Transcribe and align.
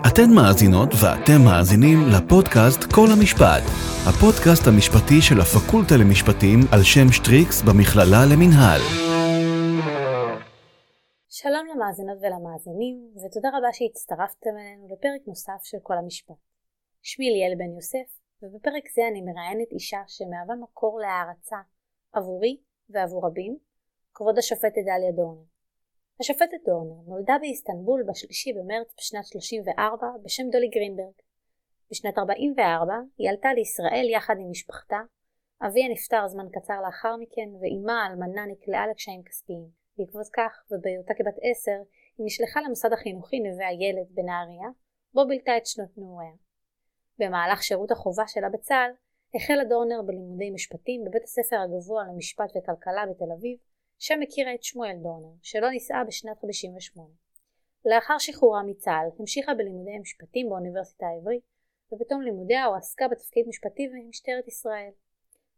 אתן 0.00 0.30
מאזינות 0.36 0.90
ואתם 1.00 1.40
מאזינים 1.48 1.98
לפודקאסט 2.14 2.80
כל 2.96 3.08
המשפט, 3.14 3.64
הפודקאסט 4.08 4.64
המשפטי 4.70 5.18
של 5.26 5.38
הפקולטה 5.40 5.94
למשפטים 6.02 6.58
על 6.72 6.82
שם 6.92 7.08
שטריקס 7.16 7.56
במכללה 7.66 8.22
למינהל. 8.30 8.82
שלום 11.40 11.64
למאזינות 11.70 12.18
ולמאזינים, 12.22 12.96
ותודה 13.20 13.48
רבה 13.56 13.70
שהצטרפתם 13.76 14.54
אלינו 14.60 14.84
לפרק 14.92 15.22
נוסף 15.30 15.60
של 15.70 15.78
כל 15.82 15.96
המשפט. 15.98 16.40
שמי 17.02 17.26
ליאל 17.34 17.54
בן 17.60 17.70
יוסף, 17.78 18.08
ובפרק 18.42 18.84
זה 18.94 19.02
אני 19.10 19.20
מראיינת 19.28 19.70
אישה 19.72 20.02
שמהווה 20.06 20.54
מקור 20.64 21.00
להערצה 21.00 21.60
עבורי 22.12 22.56
ועבור 22.90 23.26
רבים, 23.26 23.52
כבוד 24.14 24.38
השופטת 24.38 24.84
דליה 24.88 25.12
דורנר. 25.18 25.53
השופטת 26.20 26.60
דורנר 26.66 27.00
נולדה 27.06 27.36
באיסטנבול 27.40 28.02
בשלישי 28.08 28.52
במרץ 28.52 28.94
בשנת 28.98 29.26
34 29.26 30.06
בשם 30.22 30.50
דולי 30.52 30.68
גרינברג. 30.68 31.14
בשנת 31.90 32.18
44 32.18 32.92
היא 33.18 33.30
עלתה 33.30 33.48
לישראל 33.54 34.06
יחד 34.10 34.34
עם 34.40 34.50
משפחתה, 34.50 35.00
אביה 35.66 35.88
נפטר 35.88 36.28
זמן 36.28 36.46
קצר 36.52 36.80
לאחר 36.86 37.16
מכן 37.16 37.48
ואימה 37.60 38.02
האלמנה 38.02 38.46
נקלעה 38.46 38.86
לקשיים 38.86 39.22
כספיים. 39.22 39.68
בעקבות 39.98 40.28
כך, 40.32 40.52
ובהיותה 40.70 41.14
כבת 41.14 41.38
עשר, 41.42 41.78
היא 42.18 42.26
נשלחה 42.26 42.60
למוסד 42.60 42.92
החינוכי 42.92 43.40
נווה 43.40 43.68
הילד 43.68 44.08
בנהריה, 44.10 44.68
בו 45.14 45.26
בילתה 45.28 45.56
את 45.56 45.66
שנות 45.66 45.98
נעוריה. 45.98 46.36
במהלך 47.18 47.62
שירות 47.62 47.90
החובה 47.90 48.24
שלה 48.26 48.48
בצה"ל, 48.48 48.90
החלה 49.34 49.64
דורנר 49.64 50.02
בלימודי 50.06 50.50
משפטים 50.50 51.04
בבית 51.04 51.24
הספר 51.24 51.56
הגבוה 51.60 52.02
למשפט 52.04 52.50
וכלכלה 52.56 53.02
בתל 53.10 53.32
אביב, 53.38 53.58
שם 53.98 54.20
הכירה 54.22 54.54
את 54.54 54.62
שמואל 54.62 54.96
דורנר, 55.02 55.34
שלא 55.42 55.70
נישאה 55.70 56.04
בשנת 56.04 56.38
58. 56.40 57.08
לאחר 57.84 58.18
שחרורה 58.18 58.62
מצה"ל, 58.62 59.08
המשיכה 59.18 59.54
בלימודי 59.54 59.90
המשפטים 59.90 60.48
באוניברסיטה 60.48 61.06
העברית, 61.06 61.42
ובתום 61.92 62.22
לימודיה 62.22 62.64
הועסקה 62.64 63.08
בתפקיד 63.08 63.48
משפטי 63.48 63.88
במשטרת 63.88 64.48
ישראל. 64.48 64.90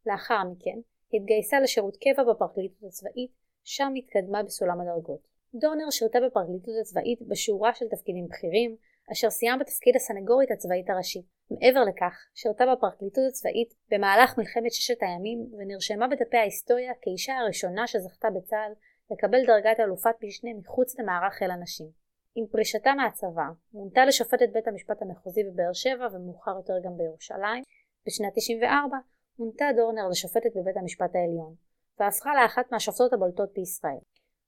לאחר 0.06 0.44
מכן, 0.44 0.78
התגייסה 1.14 1.60
לשירות 1.60 1.96
קבע 1.96 2.24
בפרקליטות 2.32 2.84
הצבאית, 2.84 3.30
שם 3.64 3.92
התקדמה 3.96 4.42
בסולם 4.42 4.80
הדרגות. 4.80 5.28
דורנר 5.54 5.90
שירתה 5.90 6.18
בפרקליטות 6.26 6.74
הצבאית 6.80 7.22
בשורה 7.22 7.74
של 7.74 7.88
תפקידים 7.88 8.28
בכירים, 8.28 8.76
אשר 9.12 9.30
סיימה 9.30 9.56
בתפקיד 9.56 9.96
הסנגורית 9.96 10.50
הצבאית 10.50 10.90
הראשית. 10.90 11.26
מעבר 11.50 11.84
לכך, 11.84 12.14
שירתה 12.34 12.64
בפרקליטות 12.72 13.24
הצבאית 13.28 13.74
במהלך 13.90 14.38
מלחמת 14.38 14.72
ששת 14.72 15.02
הימים 15.02 15.38
ונרשמה 15.58 16.08
בדפי 16.08 16.36
ההיסטוריה 16.36 16.92
כאישה 17.02 17.34
הראשונה 17.36 17.86
שזכתה 17.86 18.28
בצה"ל 18.30 18.72
לקבל 19.10 19.46
דרגת 19.46 19.80
אלופת 19.80 20.14
משנה 20.24 20.50
מחוץ 20.60 20.98
למערך 20.98 21.34
חיל 21.34 21.50
הנשים. 21.50 21.86
עם 22.34 22.46
פרישתה 22.46 22.94
מהצבא, 22.94 23.48
מונתה 23.72 24.04
לשופטת 24.04 24.48
בית 24.52 24.68
המשפט 24.68 25.02
המחוזי 25.02 25.44
בבאר 25.44 25.72
שבע 25.72 26.06
ומאוחר 26.12 26.56
יותר 26.56 26.74
גם 26.84 26.96
בירושלים. 26.96 27.62
בשנת 28.06 28.32
94 28.34 28.96
מונתה 29.38 29.64
דורנר 29.76 30.08
לשופטת 30.08 30.56
בבית 30.56 30.76
המשפט 30.76 31.14
העליון, 31.14 31.54
והפכה 31.98 32.30
לאחת 32.42 32.72
מהשופטות 32.72 33.12
הבולטות 33.12 33.52
בישראל. 33.52 34.02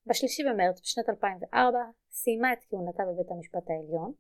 בשלישי 0.07 0.43
במרץ 0.45 0.81
בשנת 0.81 1.09
2004 1.09 1.79
סיימה 2.11 2.53
את 2.53 2.59
כהונתה 2.69 3.03
בבית 3.03 3.31
המשפט 3.31 3.71
העליון, 3.71 4.13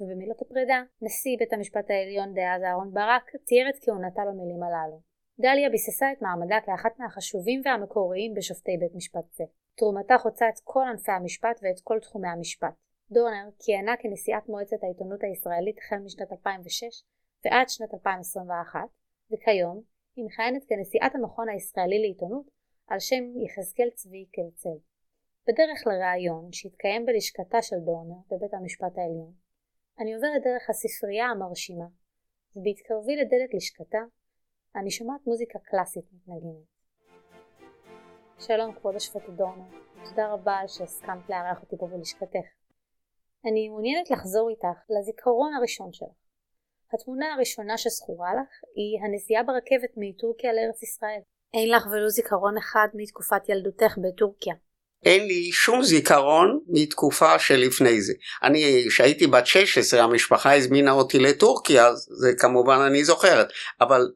ובמילות 0.00 0.42
הפרידה, 0.42 0.82
נשיא 1.02 1.36
בית 1.38 1.52
המשפט 1.52 1.90
העליון 1.90 2.34
דאז 2.34 2.62
אהרן 2.62 2.90
ברק 2.92 3.36
צייר 3.44 3.68
את 3.68 3.74
כהונתה 3.84 4.22
במילים 4.28 4.62
הללו. 4.62 5.00
דליה 5.38 5.70
ביססה 5.70 6.12
את 6.12 6.22
מעמדה 6.22 6.58
כאחת 6.66 6.98
מהחשובים 6.98 7.60
והמקוריים 7.64 8.34
בשופטי 8.34 8.76
בית 8.76 8.94
משפט 8.94 9.32
זה. 9.32 9.44
תרומתה 9.74 10.18
חוצה 10.18 10.48
את 10.48 10.60
כל 10.64 10.84
ענפי 10.90 11.12
המשפט 11.12 11.60
ואת 11.62 11.80
כל 11.84 11.98
תחומי 11.98 12.28
המשפט. 12.28 12.74
דורנר 13.10 13.48
כיהנה 13.58 13.94
כנשיאת 14.00 14.48
מועצת 14.48 14.76
העיתונות 14.82 15.22
הישראלית 15.22 15.78
החל 15.78 15.96
משנת 16.04 16.32
2006 16.32 17.04
ועד 17.44 17.68
שנת 17.68 17.94
2021, 17.94 18.80
וכיום 19.32 19.82
היא 20.16 20.24
מכהנת 20.24 20.64
כנשיאת 20.68 21.14
המכון 21.14 21.48
הישראלי 21.48 21.98
לעיתונות 21.98 22.46
על 22.86 23.00
שם 23.00 23.24
יחזקאל 23.44 23.90
צבי 23.94 24.26
קלצל. 24.32 24.78
בדרך 25.48 25.86
לראיון 25.86 26.52
שהתקיים 26.52 27.06
בלשכתה 27.06 27.62
של 27.62 27.76
דורנר 27.76 28.20
בבית 28.30 28.54
המשפט 28.54 28.98
העליון, 28.98 29.32
אני 29.98 30.14
עוברת 30.14 30.42
דרך 30.44 30.70
הספרייה 30.70 31.26
המרשימה, 31.26 31.84
ובהתקרבי 32.56 33.16
לדלת 33.16 33.54
לשכתה, 33.54 33.98
אני 34.76 34.90
שומעת 34.90 35.26
מוזיקה 35.26 35.58
קלאסית 35.58 36.04
מתנגנת. 36.12 36.72
שלום 38.38 38.74
כבוד 38.74 38.94
השופטת 38.94 39.30
דורנר, 39.30 39.64
תודה 40.04 40.32
רבה 40.32 40.52
על 40.52 40.68
שהסכמת 40.68 41.30
לארח 41.30 41.62
אותי 41.62 41.76
פה 41.78 41.86
בלשכתך. 41.86 42.46
אני 43.44 43.68
מעוניינת 43.68 44.10
לחזור 44.10 44.50
איתך 44.50 44.78
לזיכרון 44.90 45.54
הראשון 45.54 45.92
שלך. 45.92 46.16
התמונה 46.92 47.34
הראשונה 47.34 47.78
שזכורה 47.78 48.30
לך 48.34 48.50
היא 48.74 49.00
הנסיעה 49.04 49.42
ברכבת 49.42 49.90
מטורקיה 49.96 50.52
לארץ 50.52 50.82
ישראל. 50.82 51.20
אין 51.54 51.70
לך 51.70 51.86
ולו 51.86 52.08
זיכרון 52.08 52.56
אחד 52.58 52.88
מתקופת 52.94 53.48
ילדותך 53.48 53.98
בטורקיה. 54.02 54.54
אין 55.04 55.26
לי 55.26 55.52
שום 55.52 55.82
זיכרון 55.82 56.58
מתקופה 56.68 57.38
שלפני 57.38 58.02
זה. 58.02 58.12
אני, 58.42 58.84
כשהייתי 58.88 59.26
בת 59.26 59.46
16, 59.46 60.02
המשפחה 60.02 60.56
הזמינה 60.56 60.92
אותי 60.92 61.18
לטורקיה, 61.18 61.94
זה 61.94 62.32
כמובן 62.38 62.78
אני 62.78 63.04
זוכרת, 63.04 63.48
אבל 63.80 64.10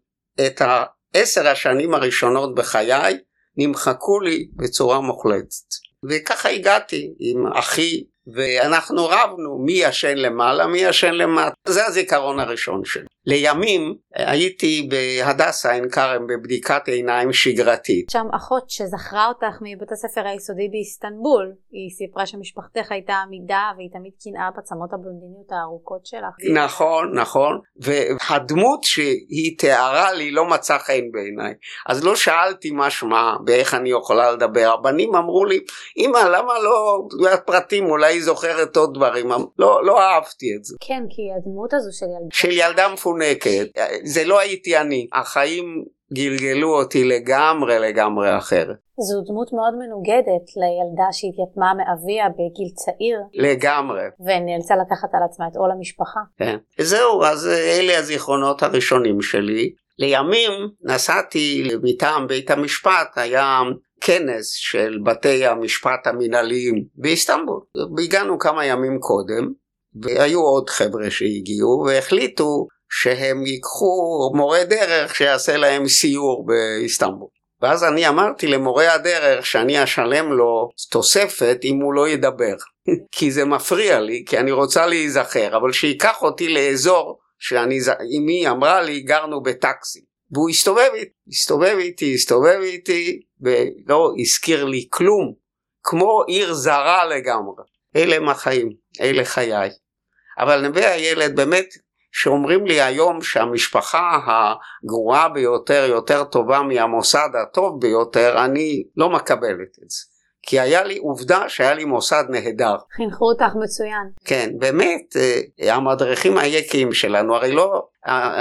את 0.47 0.61
העשר 0.61 1.49
השנים 1.49 1.95
הראשונות 1.95 2.55
בחיי 2.55 3.19
נמחקו 3.57 4.21
לי 4.21 4.49
בצורה 4.57 5.01
מוחלטת. 5.01 5.75
וככה 6.09 6.49
הגעתי 6.49 7.15
עם 7.19 7.47
אחי 7.47 8.05
ואנחנו 8.35 9.07
רבנו 9.07 9.59
מי 9.59 9.73
ישן 9.73 10.17
למעלה 10.17 10.67
מי 10.67 10.79
ישן 10.79 11.15
למטה 11.15 11.55
זה 11.69 11.87
הזיכרון 11.87 12.41
הראשון 12.41 12.85
שלי. 12.85 13.07
לימים 13.27 13.95
הייתי 14.15 14.89
בהדסה 14.91 15.73
עין 15.73 15.89
כרם 15.89 16.27
בבדיקת 16.27 16.89
עיניים 16.89 17.33
שגרתית. 17.33 18.11
שם 18.11 18.27
אחות 18.37 18.71
שזכרה 18.71 19.29
אותך 19.29 19.57
מבית 19.61 19.93
הספר 19.93 20.27
היסודי 20.27 20.69
באיסטנבול, 20.69 21.53
היא 21.73 21.91
סיפרה 21.91 22.27
שמשפחתך 22.27 22.93
הייתה 22.93 23.15
עמידה 23.27 23.71
והיא 23.77 23.89
תמיד 23.93 24.13
קינאה 24.23 24.49
בצמות 24.59 24.93
הבלונדיניות 24.93 25.53
הארוכות 25.53 26.07
שלך. 26.07 26.55
נכון, 26.55 27.19
נכון, 27.19 27.61
והדמות 27.77 28.85
שהיא 28.85 29.59
תיארה 29.59 30.13
לי 30.13 30.31
לא 30.31 30.45
מצאה 30.45 30.79
חן 30.79 31.11
בעיניי, 31.13 31.55
אז 31.89 32.05
לא 32.05 32.17
שאלתי 32.17 32.71
מה 32.71 32.91
שמה 32.91 33.37
ואיך 33.47 33.75
אני 33.75 33.91
יכולה 33.91 34.33
לדבר, 34.33 34.75
הבנים 34.79 35.15
אמרו 35.15 35.45
לי, 35.45 35.61
אמא 35.97 36.19
למה 36.19 36.59
לא, 36.59 37.03
פרטים 37.47 37.85
אולי 37.85 38.16
היא 38.17 38.25
זוכרת 38.25 38.77
עוד 38.77 38.95
דברים, 38.95 39.31
לא, 39.59 39.85
לא 39.85 40.01
אהבתי 40.01 40.47
את 40.59 40.65
זה. 40.65 40.77
כן, 40.81 41.03
כי 41.11 41.23
הדמות 41.37 41.75
הזו 41.75 41.91
של 41.99 42.07
ילדה. 42.07 42.31
של 42.31 42.51
ילדה 42.51 42.93
מפונקת, 42.93 43.67
זה 44.05 44.25
לא 44.25 44.41
הייתי 44.41 44.77
אני, 44.77 45.07
החיים 45.13 45.85
גלגלו 46.13 46.79
אותי 46.79 47.05
לגמרי 47.05 47.79
לגמרי 47.79 48.39
אחרת. 48.39 48.77
זו 48.99 49.21
דמות 49.29 49.53
מאוד 49.53 49.75
מנוגדת 49.79 50.47
לילדה 50.57 51.09
שהתייתמה 51.13 51.73
מאביה 51.75 52.29
בגיל 52.29 52.71
צעיר. 52.75 53.21
לגמרי. 53.35 54.03
ונאלצה 54.21 54.75
לקחת 54.77 55.09
על 55.13 55.23
עצמה 55.31 55.45
את 55.49 55.57
עול 55.57 55.71
המשפחה. 55.71 56.21
כן. 56.39 56.57
זהו, 56.79 57.25
אז 57.25 57.47
אלה 57.47 57.99
הזיכרונות 57.99 58.63
הראשונים 58.63 59.23
שלי. 59.23 59.73
לימים 59.99 60.53
נסעתי 60.83 61.69
מטעם 61.83 62.27
בית 62.27 62.51
המשפט, 62.51 63.11
היה 63.17 63.61
כנס 64.01 64.53
של 64.53 64.99
בתי 65.05 65.47
המשפט 65.47 66.07
המינהליים 66.07 66.85
באיסטנבול. 66.95 67.61
הגענו 68.05 68.39
כמה 68.39 68.67
ימים 68.67 68.99
קודם, 69.01 69.53
והיו 70.03 70.41
עוד 70.41 70.71
חבר'ה 70.71 71.11
שהגיעו 71.11 71.85
והחליטו 71.87 72.67
שהם 72.91 73.47
ייקחו 73.47 74.33
מורה 74.35 74.65
דרך 74.65 75.15
שיעשה 75.15 75.57
להם 75.57 75.89
סיור 75.89 76.47
באיסטנבול. 76.47 77.29
ואז 77.63 77.85
אני 77.85 78.09
אמרתי 78.09 78.47
למורה 78.47 78.95
הדרך 78.95 79.47
שאני 79.47 79.85
אשלם 79.85 80.33
לו 80.33 80.71
תוספת 80.91 81.59
אם 81.65 81.81
הוא 81.81 81.95
לא 81.95 82.09
ידבר. 82.09 82.57
כי 83.13 83.31
זה 83.31 83.45
מפריע 83.45 84.01
לי, 84.01 84.25
כי 84.27 84.39
אני 84.39 84.51
רוצה 84.51 84.87
להיזכר, 84.87 85.57
אבל 85.57 85.73
שייקח 85.73 86.23
אותי 86.23 86.49
לאזור 86.49 87.19
שאני, 87.39 87.79
אמי 88.19 88.49
אמרה 88.49 88.83
לי, 88.83 89.01
גרנו 89.01 89.43
בטקסי. 89.43 90.01
והוא 90.31 90.51
הסתובב 90.51 90.91
איתי, 90.95 91.11
הסתובב 91.29 91.77
איתי, 91.79 92.15
הסתובב 92.15 92.59
איתי, 92.63 93.23
ולא 93.41 94.13
הזכיר 94.19 94.65
לי 94.65 94.87
כלום, 94.91 95.35
כמו 95.83 96.23
עיר 96.27 96.55
זרה 96.55 97.05
לגמרי. 97.05 97.65
אלה 97.97 98.17
הם 98.17 98.29
החיים, 98.29 98.69
אלה 99.01 99.25
חיי. 99.25 99.71
אבל 100.39 100.67
נווה 100.67 100.93
הילד 100.93 101.37
באמת, 101.37 101.67
שאומרים 102.13 102.67
לי 102.67 102.81
היום 102.81 103.23
שהמשפחה 103.23 104.19
הגרועה 104.27 105.29
ביותר 105.29 105.87
יותר 105.89 106.25
טובה 106.25 106.63
מהמוסד 106.63 107.29
הטוב 107.43 107.81
ביותר, 107.81 108.45
אני 108.45 108.85
לא 108.97 109.11
מקבלת 109.11 109.79
את 109.85 109.91
זה. 109.91 110.16
כי 110.47 110.61
היה 110.61 110.85
לי 110.85 110.99
עובדה 110.99 111.49
שהיה 111.49 111.75
לי 111.75 111.85
מוסד 111.85 112.25
נהדר. 112.29 112.77
חינכו 112.97 113.25
אותך 113.25 113.55
מצוין. 113.63 114.11
כן, 114.25 114.51
באמת, 114.59 115.17
אה, 115.17 115.75
המדריכים 115.75 116.39
היקים 116.39 116.93
שלנו, 116.93 117.35
הרי 117.35 117.53
לא, 117.53 117.87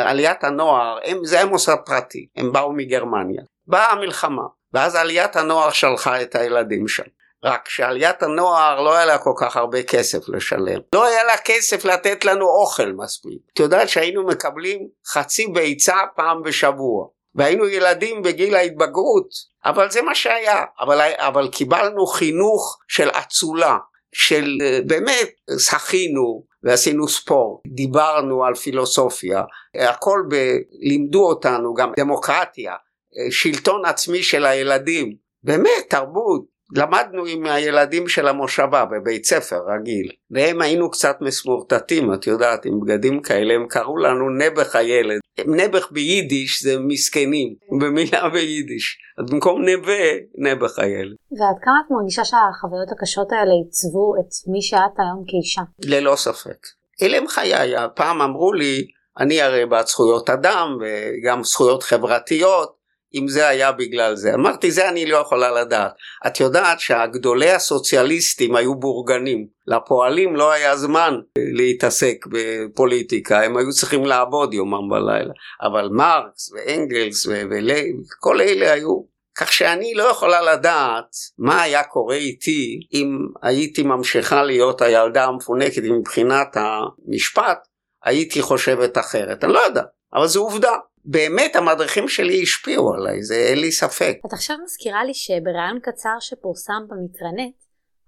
עליית 0.06 0.44
הנוער, 0.44 0.98
הם, 1.04 1.26
זה 1.26 1.36
היה 1.36 1.46
מוסד 1.46 1.76
פרטי, 1.86 2.28
הם 2.36 2.52
באו 2.52 2.74
מגרמניה. 2.74 3.42
באה 3.68 3.92
המלחמה, 3.92 4.44
ואז 4.74 4.96
עליית 4.96 5.36
הנוער 5.36 5.72
שלחה 5.72 6.22
את 6.22 6.36
הילדים 6.36 6.88
שם. 6.88 7.04
רק 7.44 7.70
שעליית 7.70 8.24
הנוער 8.24 8.82
לא 8.82 8.96
היה 8.96 9.06
לה 9.06 9.18
כל 9.18 9.34
כך 9.38 9.58
הרבה 9.58 9.84
כסף 9.84 10.30
לשלם. 10.30 10.80
לא 10.96 11.06
היה 11.06 11.24
לה 11.24 11.38
כסף 11.46 11.86
לתת 11.86 12.26
לנו 12.26 12.46
אוכל 12.46 12.92
מספיק. 12.92 13.42
את 13.54 13.60
יודעת 13.60 13.90
שהיינו 13.90 14.28
מקבלים 14.28 14.88
חצי 15.08 15.48
ביצה 15.48 15.96
פעם 16.16 16.44
בשבוע. 16.44 17.08
והיינו 17.36 17.68
ילדים 17.68 18.22
בגיל 18.22 18.56
ההתבגרות, 18.56 19.30
אבל 19.66 19.92
זה 19.92 20.02
מה 20.02 20.16
שהיה. 20.16 20.64
אבל, 20.80 21.00
אבל 21.16 21.50
קיבלנו 21.52 22.06
חינוך 22.06 22.78
של 22.88 23.10
אצולה, 23.10 23.78
של 24.14 24.58
אה, 24.62 24.80
באמת 24.88 25.30
שחינו 25.60 26.44
ועשינו 26.64 27.08
ספורט, 27.08 27.62
דיברנו 27.68 28.46
על 28.46 28.56
פילוסופיה, 28.56 29.44
הכל 29.76 30.20
ב... 30.30 30.36
לימדו 30.72 31.28
אותנו 31.28 31.74
גם 31.74 31.92
דמוקרטיה, 31.98 32.72
אה, 32.72 33.32
שלטון 33.32 33.86
עצמי 33.86 34.24
של 34.24 34.46
הילדים, 34.46 35.16
באמת 35.44 35.86
תרבות, 35.90 36.55
למדנו 36.74 37.26
עם 37.26 37.46
הילדים 37.46 38.08
של 38.08 38.28
המושבה 38.28 38.86
בבית 38.86 39.26
ספר 39.26 39.60
רגיל 39.76 40.12
והם 40.32 40.62
היינו 40.62 40.92
קצת 40.92 41.18
מסמורטטים 41.22 42.14
את 42.14 42.28
יודעת 42.28 42.66
עם 42.66 42.80
בגדים 42.80 43.22
כאלה 43.22 43.54
הם 43.54 43.68
קראו 43.68 43.98
לנו 43.98 44.30
נעבך 44.30 44.76
הילד 44.76 45.20
נעבך 45.46 45.92
ביידיש 45.92 46.64
זה 46.64 46.80
מסכנים 46.80 47.56
במילה 47.82 48.30
ביידיש 48.30 48.98
אז 49.18 49.26
במקום 49.32 49.62
נווה 49.62 50.04
נעבך 50.38 50.80
הילד. 50.80 51.16
ועד 51.32 51.56
כמה 51.62 51.74
את 51.86 51.92
מרגישה 51.92 52.24
שהחוויות 52.26 52.92
הקשות 52.92 53.32
האלה 53.32 53.52
עיצבו 53.64 54.16
את 54.20 54.30
מי 54.48 54.62
שאת 54.62 54.98
היום 54.98 55.24
כאישה? 55.28 55.62
ללא 55.86 56.16
ספק. 56.16 56.58
אלה 57.02 57.18
הם 57.18 57.28
חיי 57.28 57.74
פעם 57.96 58.22
אמרו 58.22 58.54
לי 58.54 58.88
אני 59.20 59.42
הרי 59.42 59.66
בעד 59.66 59.86
זכויות 59.88 60.30
אדם 60.30 60.78
וגם 60.82 61.44
זכויות 61.44 61.84
חברתיות 61.84 62.76
אם 63.16 63.28
זה 63.28 63.48
היה 63.48 63.72
בגלל 63.72 64.16
זה. 64.16 64.34
אמרתי 64.34 64.72
זה 64.72 64.90
אני 64.90 65.06
לא 65.06 65.18
יכולה 65.18 65.52
לדעת. 65.52 65.92
את 66.28 66.40
יודעת 66.40 66.80
שהגדולי 66.80 67.52
הסוציאליסטים 67.52 68.56
היו 68.56 68.76
בורגנים. 68.76 69.48
לפועלים 69.68 70.36
לא 70.36 70.52
היה 70.52 70.78
זמן 70.78 71.20
להתעסק 71.38 72.16
בפוליטיקה, 72.32 73.42
הם 73.42 73.58
היו 73.58 73.72
צריכים 73.72 74.06
לעבוד 74.06 74.54
יומם 74.54 74.90
בלילה. 74.90 75.34
אבל 75.62 75.90
מרקס 75.92 76.52
ואנגלס 76.52 77.26
ולוי, 77.26 77.94
כל 78.20 78.42
אלה 78.42 78.74
היו 78.74 79.16
כך 79.38 79.54
שאני 79.54 79.94
לא 79.94 80.04
יכולה 80.04 80.54
לדעת 80.54 81.16
מה 81.38 81.62
היה 81.62 81.84
קורה 81.84 82.16
איתי 82.16 82.80
אם 82.94 83.18
הייתי 83.42 83.84
ממשיכה 83.84 84.44
להיות 84.44 84.82
הילדה 84.82 85.26
המפונקת 85.26 85.82
מבחינת 85.84 86.58
המשפט, 86.58 87.68
הייתי 88.04 88.42
חושבת 88.42 88.98
אחרת. 88.98 89.44
אני 89.44 89.54
לא 89.54 89.60
יודע, 89.60 89.84
אבל 90.14 90.28
זו 90.28 90.42
עובדה. 90.42 90.72
באמת 91.06 91.56
המדריכים 91.56 92.08
שלי 92.08 92.44
השפיעו 92.44 92.94
עליי, 92.94 93.24
זה 93.24 93.36
אין 93.36 93.60
לי 93.60 93.72
ספק. 93.72 94.18
את 94.26 94.34
עכשיו 94.34 94.58
מזכירה 94.64 95.04
לי 95.04 95.14
שבראיון 95.14 95.80
קצר 95.80 96.18
שפורסם 96.20 96.84
במקרנט, 96.88 97.56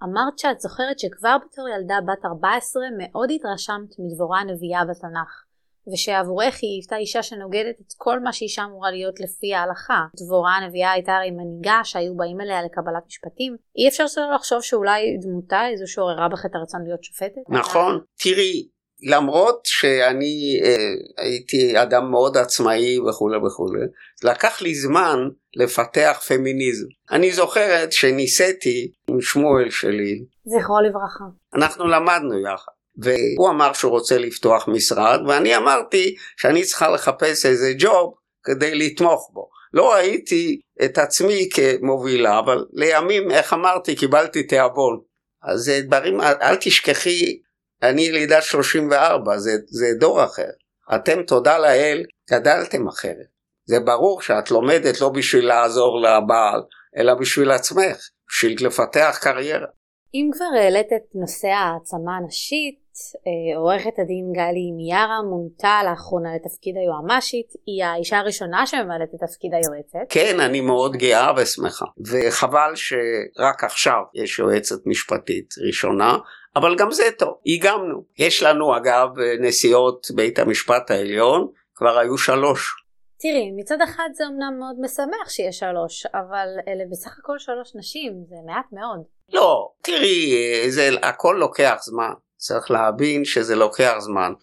אמרת 0.04 0.40
שאת 0.40 0.60
זוכרת 0.60 1.00
שכבר 1.00 1.38
בתור 1.46 1.70
ילדה 1.70 1.96
בת 2.08 2.26
14 2.26 2.84
מאוד 2.98 3.30
התרשמת 3.32 3.90
מדבורה 4.00 4.40
הנביאה 4.40 4.86
בתנ"ך. 4.86 5.48
ושעבורך 5.94 6.60
היא 6.62 6.72
היוותה 6.72 6.98
אישה 6.98 7.24
שנוגדת 7.24 7.76
את 7.82 7.94
כל 7.98 8.20
מה 8.20 8.34
שאישה 8.34 8.64
אמורה 8.64 8.92
להיות 8.92 9.20
לפי 9.20 9.54
ההלכה. 9.54 10.06
דבורה 10.16 10.56
הנביאה 10.56 10.92
הייתה 10.92 11.16
הרי 11.16 11.32
מנהיגה 11.32 11.80
שהיו 11.84 12.16
באים 12.16 12.42
אליה 12.42 12.64
לקבלת 12.64 13.04
משפטים. 13.08 13.56
אי 13.78 13.88
אפשר 13.88 14.08
שלא 14.08 14.32
לחשוב 14.36 14.62
שאולי 14.62 15.18
דמותה 15.22 15.60
היא 15.60 15.78
זו 15.78 15.92
שעוררה 15.92 16.30
בך 16.30 16.46
את 16.46 16.56
הרצון 16.56 16.82
להיות 16.84 17.04
שופטת? 17.04 17.42
נכון. 17.50 18.00
תראי, 18.20 18.68
למרות 19.04 19.60
שאני 19.64 20.60
אה, 20.64 20.94
הייתי 21.18 21.82
אדם 21.82 22.12
מאוד 22.12 22.38
עצמאי 22.38 23.00
וכולי 23.00 23.38
וכולי, 23.38 23.80
לקח 24.24 24.62
לי 24.62 24.76
זמן 24.76 25.20
לפתח 25.56 26.22
פמיניזם. 26.28 26.88
אני 27.12 27.32
זוכרת 27.32 27.92
שניסיתי 27.92 28.92
עם 29.10 29.22
שמואל 29.22 29.70
שלי. 29.70 30.24
זכרו 30.46 30.82
לברכה. 30.82 31.24
אנחנו 31.56 31.88
למדנו 31.88 32.40
יחד. 32.40 32.72
והוא 32.98 33.50
אמר 33.50 33.74
שהוא 33.74 33.92
רוצה 33.92 34.18
לפתוח 34.18 34.68
משרד 34.68 35.20
ואני 35.28 35.58
אמרתי 35.58 36.16
שאני 36.38 36.64
צריכה 36.64 36.90
לחפש 36.90 37.46
איזה 37.46 37.74
ג'וב 37.80 38.14
כדי 38.44 38.76
לתמוך 38.76 39.32
בו. 39.34 39.50
לא 39.74 39.94
ראיתי 39.94 40.60
את 40.86 40.98
עצמי 40.98 41.50
כמובילה 41.54 42.40
אבל 42.40 42.66
לימים 42.74 43.32
איך 43.32 43.54
אמרתי 43.54 43.96
קיבלתי 43.96 44.44
תיאבון. 44.44 45.00
אז 45.44 45.60
זה 45.60 45.82
דברים 45.82 46.22
אל 46.22 46.56
תשכחי 46.56 47.40
אני 47.84 48.02
ילידת 48.02 48.44
34, 48.44 49.38
זה, 49.38 49.52
זה 49.68 49.88
דור 50.00 50.24
אחר. 50.24 50.50
אתם, 50.96 51.24
תודה 51.24 51.58
לאל, 51.58 52.04
גדלתם 52.32 52.88
אחרת. 52.88 53.28
זה 53.66 53.80
ברור 53.80 54.22
שאת 54.22 54.52
לומדת 54.52 55.02
לא 55.02 55.10
בשביל 55.10 55.48
לעזור 55.48 56.02
לבעל, 56.02 56.62
אלא 56.98 57.14
בשביל 57.14 57.52
עצמך, 57.52 57.98
בשביל 58.30 58.56
לפתח 58.68 59.18
קריירה. 59.22 59.68
אם 60.14 60.30
כבר 60.34 60.60
העלית 60.60 60.88
את 60.88 61.16
נושא 61.16 61.48
העצמה 61.48 62.18
הנשית, 62.18 62.88
אה, 63.28 63.58
עורכת 63.58 64.00
הדין 64.00 64.32
גלי 64.34 64.72
מיארה 64.78 65.22
מונתה 65.30 65.82
לאחרונה 65.90 66.30
לתפקיד 66.36 66.76
היועמ"שית, 66.78 67.48
היא 67.66 67.84
האישה 67.84 68.18
הראשונה 68.18 68.68
שממלאת 68.68 69.10
את 69.16 69.20
תפקיד 69.30 69.52
היועצת. 69.54 70.10
כן, 70.10 70.40
אני 70.40 70.62
מאוד 70.62 70.96
גאה 70.96 71.32
ושמחה, 71.38 71.86
וחבל 72.08 72.72
שרק 72.76 73.64
עכשיו 73.64 74.02
יש 74.14 74.40
יועצת 74.40 74.80
משפטית 74.86 75.50
ראשונה, 75.68 76.18
אבל 76.58 76.76
גם 76.76 76.92
זה 76.92 77.04
טוב, 77.18 77.38
הגמנו. 77.46 78.04
יש 78.18 78.44
לנו 78.44 78.78
אגב 78.78 79.10
נשיאות 79.40 80.08
בית 80.16 80.40
המשפט 80.40 80.92
העליון, 80.92 81.48
כבר 81.76 81.98
היו 81.98 82.18
שלוש. 82.18 82.74
תראי, 83.20 83.52
מצד 83.56 83.82
אחד 83.82 84.10
זה 84.14 84.24
אמנם 84.28 84.60
מאוד 84.60 84.76
משמח 84.82 85.30
שיש 85.30 85.60
שלוש, 85.60 86.06
אבל 86.06 86.48
אלה 86.68 86.84
בסך 86.92 87.20
הכל 87.20 87.40
שלוש 87.40 87.76
נשים, 87.76 88.14
זה 88.30 88.36
מעט 88.46 88.66
מאוד. 88.72 89.04
לא, 89.34 89.72
תראי, 89.82 90.34
זה 90.70 90.90
הכל 91.04 91.36
לוקח 91.40 91.78
זמן. 91.82 92.12
צריך 92.38 92.72
להבין 92.72 93.26
שזה 93.26 93.56
לוקח 93.56 93.96
זמן. 94.00 94.34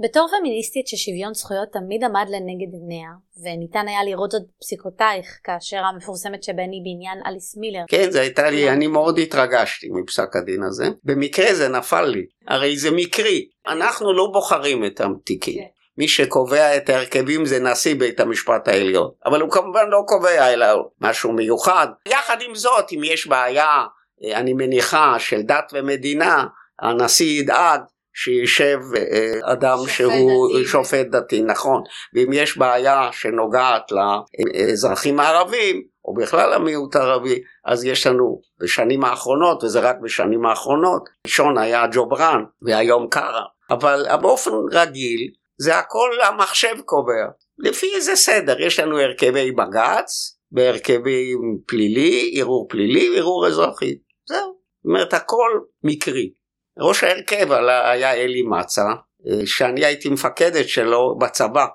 בתור 0.00 0.28
פמיניסטית 0.38 0.86
ששוויון 0.86 1.34
זכויות 1.34 1.68
תמיד 1.72 2.04
עמד 2.04 2.26
לנגד 2.28 2.72
עיניה, 2.72 3.10
וניתן 3.44 3.88
היה 3.88 4.04
לראות 4.04 4.30
זאת 4.30 4.42
בפסיקותייך 4.58 5.26
כאשר 5.44 5.76
המפורסמת 5.76 6.42
שבני 6.42 6.82
בעניין 6.84 7.26
אליס 7.26 7.56
מילר. 7.56 7.84
כן, 7.88 8.10
זה 8.10 8.20
הייתה 8.20 8.50
לי, 8.50 8.70
אני 8.70 8.86
מאוד 8.86 9.18
התרגשתי 9.18 9.88
מפסק 9.90 10.36
הדין 10.36 10.62
הזה. 10.62 10.88
במקרה 11.04 11.54
זה 11.54 11.68
נפל 11.68 12.04
לי, 12.04 12.26
הרי 12.48 12.76
זה 12.76 12.90
מקרי, 12.90 13.48
אנחנו 13.66 14.12
לא 14.12 14.30
בוחרים 14.32 14.84
את 14.84 15.00
התיקים. 15.00 15.58
כן. 15.58 15.66
מי 15.98 16.08
שקובע 16.08 16.76
את 16.76 16.88
ההרכבים 16.88 17.46
זה 17.46 17.58
נשיא 17.60 17.94
בית 17.94 18.20
המשפט 18.20 18.68
העליון, 18.68 19.10
אבל 19.26 19.40
הוא 19.40 19.50
כמובן 19.50 19.88
לא 19.88 20.02
קובע 20.06 20.52
אלא 20.52 20.66
משהו 21.00 21.32
מיוחד. 21.32 21.86
יחד 22.08 22.36
עם 22.48 22.54
זאת, 22.54 22.92
אם 22.92 23.00
יש 23.04 23.26
בעיה, 23.26 23.84
אה, 24.24 24.38
אני 24.38 24.52
מניחה, 24.52 25.18
של 25.18 25.42
דת 25.42 25.72
ומדינה, 25.72 26.46
הנשיא 26.82 27.40
ידאג 27.40 27.80
שישב 28.18 28.78
אה, 28.96 29.52
אדם 29.52 29.78
שופט 29.78 29.94
שהוא 29.94 30.48
דתי. 30.58 30.64
שופט 30.64 31.06
דתי, 31.06 31.42
נכון, 31.42 31.82
ואם 32.14 32.32
יש 32.32 32.58
בעיה 32.58 33.08
שנוגעת 33.12 33.92
לאזרחים 33.92 35.20
הערבים, 35.20 35.82
או 36.04 36.14
בכלל 36.14 36.52
המיעוט 36.52 36.96
הערבי, 36.96 37.42
אז 37.64 37.84
יש 37.84 38.06
לנו 38.06 38.40
בשנים 38.60 39.04
האחרונות, 39.04 39.64
וזה 39.64 39.80
רק 39.80 39.96
בשנים 40.02 40.46
האחרונות, 40.46 41.08
ראשון 41.26 41.58
היה 41.58 41.86
ג'ובראן 41.92 42.44
והיום 42.62 43.08
קארה, 43.08 43.44
אבל 43.70 44.06
באופן 44.20 44.50
רגיל 44.72 45.30
זה 45.58 45.78
הכל 45.78 46.10
המחשב 46.22 46.76
קובע, 46.84 47.26
לפי 47.58 47.86
איזה 47.94 48.16
סדר, 48.16 48.60
יש 48.60 48.80
לנו 48.80 48.98
הרכבי 48.98 49.52
בג"ץ, 49.52 50.38
בהרכבי 50.50 51.32
פלילי, 51.66 52.34
ערעור 52.40 52.66
פלילי, 52.68 53.18
ערעור 53.18 53.46
אזרחי, 53.46 53.98
זהו, 54.28 54.38
זאת 54.38 54.84
אומרת 54.84 55.14
הכל 55.14 55.50
מקרי. 55.84 56.30
ראש 56.78 57.04
ההרכב 57.04 57.52
היה 57.52 58.14
אלי 58.14 58.42
מצה, 58.42 58.86
אה, 59.26 59.46
שאני 59.46 59.84
הייתי 59.84 60.08
מפקדת 60.08 60.68
שלו 60.68 61.18
בצבא. 61.18 61.66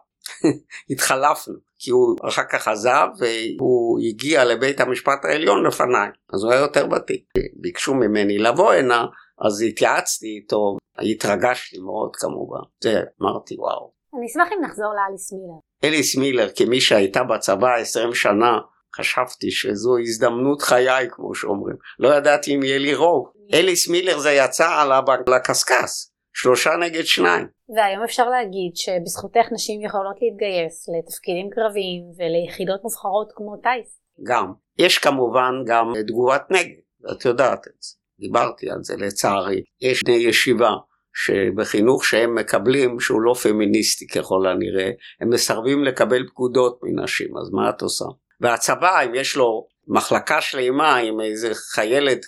התחלפנו, 0.92 1.54
כי 1.80 1.92
הוא 1.92 2.16
אחר 2.28 2.44
כך 2.52 2.68
עזב 2.68 3.08
והוא 3.20 4.00
הגיע 4.10 4.46
לבית 4.46 4.80
המשפט 4.80 5.26
העליון 5.26 5.66
לפניי, 5.68 6.10
אז 6.34 6.44
הוא 6.44 6.52
היה 6.52 6.62
יותר 6.62 6.88
ותיק. 6.92 7.24
ביקשו 7.62 7.94
ממני 7.94 8.38
לבוא 8.38 8.74
הנה, 8.74 9.06
אז 9.46 9.62
התייעצתי 9.62 10.28
איתו, 10.28 10.78
התרגשתי 11.12 11.80
מאוד 11.80 12.16
כמובן. 12.16 12.62
זה, 12.84 13.02
אמרתי 13.22 13.56
וואו. 13.58 13.92
אני 14.18 14.26
אשמח 14.26 14.48
אם 14.58 14.66
נחזור 14.66 14.94
לאליס 14.96 15.34
מילר. 15.34 15.60
אליס 15.84 16.18
מילר, 16.18 16.50
כמי 16.56 16.82
שהייתה 16.82 17.24
בצבא 17.24 17.76
20 17.76 18.14
שנה, 18.14 18.58
חשבתי 18.98 19.52
שזו 19.52 19.98
הזדמנות 19.98 20.62
חיי 20.62 21.08
כמו 21.12 21.36
שאומרים. 21.36 21.76
לא 22.00 22.16
ידעתי 22.16 22.56
אם 22.56 22.64
יהיה 22.64 22.78
לי 22.78 22.96
רוב. 22.96 23.32
אליס 23.54 23.90
מילר 23.90 24.20
זה 24.20 24.32
יצא 24.32 24.82
על 24.82 24.92
הקשקש. 25.36 26.12
שלושה 26.34 26.70
נגד 26.80 27.04
שניים. 27.04 27.48
והיום 27.76 28.04
אפשר 28.04 28.30
להגיד 28.30 28.72
שבזכותך 28.76 29.46
נשים 29.52 29.82
יכולות 29.82 30.16
להתגייס 30.22 30.90
לתפקידים 30.90 31.50
קרביים 31.50 32.04
וליחידות 32.18 32.84
מובחרות 32.84 33.32
כמו 33.36 33.58
טייס. 33.58 34.02
גם. 34.24 34.54
יש 34.78 34.98
כמובן 34.98 35.54
גם 35.66 35.94
תגובת 36.08 36.42
נגד, 36.50 36.82
את 37.12 37.26
יודעת 37.26 37.68
את 37.68 37.82
זה. 37.82 37.96
דיברתי 38.20 38.70
על 38.70 38.84
זה 38.84 38.98
לצערי. 38.98 39.64
יש 39.82 40.04
בני 40.04 40.16
ישיבה 40.16 40.72
שבחינוך 41.14 42.06
שהם 42.06 42.36
מקבלים 42.36 43.00
שהוא 43.00 43.22
לא 43.22 43.34
פמיניסטי 43.34 44.08
ככל 44.08 44.48
הנראה, 44.48 44.92
הם 45.22 45.30
מסרבים 45.30 45.84
לקבל 45.84 46.28
פקודות 46.28 46.80
מנשים, 46.84 47.38
אז 47.38 47.50
מה 47.52 47.70
את 47.70 47.82
עושה? 47.82 48.06
והצבא 48.42 49.02
אם 49.06 49.16
יש 49.16 49.36
לו 49.36 49.68
מחלקה 49.88 50.42
שלמה 50.42 50.96
עם 50.96 51.22
איזה 51.22 51.52
חיילת, 51.54 52.20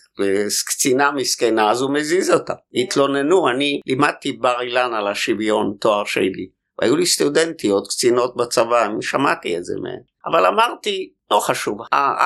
קצינה 0.67 1.11
מסכנה, 1.11 1.71
אז 1.71 1.81
הוא 1.81 1.93
מזיז 1.93 2.31
אותה. 2.31 2.53
התלוננו, 2.73 3.49
אני 3.49 3.81
לימדתי 3.87 4.31
בר 4.31 4.61
אילן 4.61 4.93
על 4.93 5.07
השוויון, 5.07 5.73
תואר 5.79 6.05
שלי. 6.05 6.49
והיו 6.81 6.95
לי 6.95 7.05
סטודנטיות, 7.05 7.87
קצינות 7.87 8.35
בצבא, 8.35 8.85
אני 8.85 9.01
שמעתי 9.01 9.57
את 9.57 9.65
זה 9.65 9.73
מהן. 9.81 10.01
אבל 10.25 10.45
אמרתי, 10.45 11.13
לא 11.31 11.39
חשוב, 11.39 11.77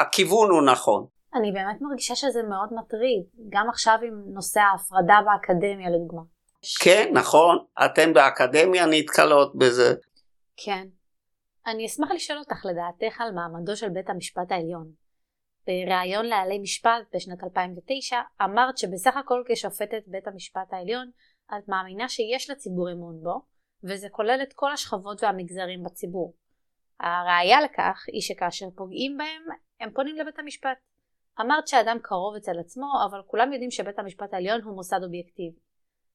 הכיוון 0.02 0.50
הוא 0.50 0.62
נכון. 0.62 1.06
אני 1.36 1.52
באמת 1.52 1.82
מרגישה 1.82 2.16
שזה 2.16 2.44
מאוד 2.50 2.70
מטריד, 2.72 3.24
גם 3.50 3.70
עכשיו 3.70 3.98
עם 4.08 4.14
נושא 4.34 4.60
ההפרדה 4.60 5.20
באקדמיה 5.26 5.90
לדוגמה. 5.90 6.22
כן, 6.84 7.10
נכון, 7.14 7.58
אתן 7.86 8.14
באקדמיה 8.14 8.86
נתקלות 8.86 9.56
בזה. 9.56 9.94
כן. 10.58 10.88
אני 11.68 11.86
אשמח 11.86 12.12
לשאול 12.12 12.40
אותך 12.40 12.66
לדעתך 12.66 13.22
על 13.22 13.32
מעמדו 13.32 13.76
של 13.76 13.90
בית 13.90 14.10
המשפט 14.10 14.52
העליון. 14.52 15.07
בריאיון 15.68 16.26
לעלי 16.26 16.60
משפט 16.60 17.16
בשנת 17.16 17.44
2009 17.44 18.18
אמרת 18.44 18.78
שבסך 18.78 19.18
הכל 19.18 19.44
כשופטת 19.48 20.04
בית 20.08 20.28
המשפט 20.28 20.74
העליון 20.74 21.12
את 21.58 21.68
מאמינה 21.68 22.10
שיש 22.10 22.50
לציבור 22.50 22.92
אמון 22.92 23.20
בו 23.24 23.42
וזה 23.84 24.08
כולל 24.12 24.40
את 24.44 24.54
כל 24.54 24.72
השכבות 24.72 25.24
והמגזרים 25.24 25.84
בציבור. 25.84 26.34
הראיה 27.00 27.62
לכך 27.62 28.06
היא 28.08 28.22
שכאשר 28.22 28.66
פוגעים 28.76 29.18
בהם 29.18 29.44
הם 29.80 29.92
פונים 29.92 30.16
לבית 30.16 30.40
המשפט. 30.40 30.78
אמרת 31.42 31.68
שאדם 31.68 31.98
קרוב 32.02 32.36
אצל 32.36 32.60
עצמו 32.60 32.88
אבל 33.10 33.22
כולם 33.28 33.54
יודעים 33.54 33.72
שבית 33.72 34.00
המשפט 34.00 34.34
העליון 34.34 34.62
הוא 34.62 34.76
מוסד 34.76 35.04
אובייקטיבי. 35.04 35.60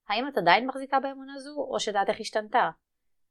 האם 0.09 0.28
את 0.28 0.38
עדיין 0.38 0.66
מחזיקה 0.66 1.00
באמונה 1.00 1.38
זו 1.38 1.66
או 1.71 1.80
שדעתך 1.80 2.21
השתנתה? 2.21 2.71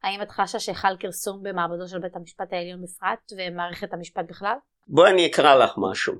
האם 0.04 0.22
את 0.22 0.32
חשה 0.32 0.60
שחל 0.60 0.96
כרסום 1.00 1.44
במעמדו 1.44 1.88
של 1.88 2.00
בית 2.00 2.16
המשפט 2.16 2.54
העליון 2.54 2.82
בפרט 2.82 3.32
ומערכת 3.38 3.94
המשפט 3.94 4.25
בכלל? 4.28 4.58
בואי 4.88 5.12
אני 5.12 5.26
אקרא 5.26 5.56
לך 5.56 5.72
משהו. 5.78 6.14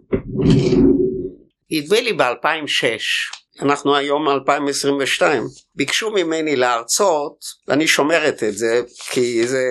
נדמה 1.72 2.01
לי 2.01 2.13
ב-2006, 2.13 3.62
אנחנו 3.62 3.96
היום 3.96 4.30
2022, 4.30 5.44
ביקשו 5.75 6.12
ממני 6.12 6.56
להרצות, 6.56 7.38
ואני 7.68 7.88
שומרת 7.88 8.44
את 8.44 8.58
זה 8.58 8.82
כי 9.10 9.48
זה 9.48 9.65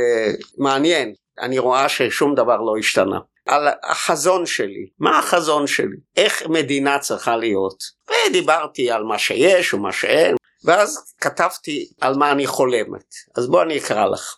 מעניין, 0.59 1.14
אני 1.40 1.59
רואה 1.59 1.88
ששום 1.88 2.35
דבר 2.35 2.56
לא 2.56 2.75
השתנה. 2.78 3.18
על 3.47 3.68
החזון 3.82 4.47
שלי, 4.47 4.87
מה 4.99 5.18
החזון 5.18 5.66
שלי, 5.66 5.97
איך 6.16 6.47
מדינה 6.49 6.99
צריכה 6.99 7.37
להיות, 7.37 7.82
ודיברתי 8.11 8.90
על 8.90 9.02
מה 9.02 9.18
שיש 9.18 9.75
ומה 9.75 9.92
שאין, 9.92 10.37
ואז 10.64 11.14
כתבתי 11.20 11.88
על 12.00 12.14
מה 12.14 12.32
אני 12.32 12.47
חולמת. 12.47 13.14
אז 13.37 13.49
בוא 13.49 13.62
אני 13.62 13.78
אקרא 13.78 14.06
לך. 14.06 14.37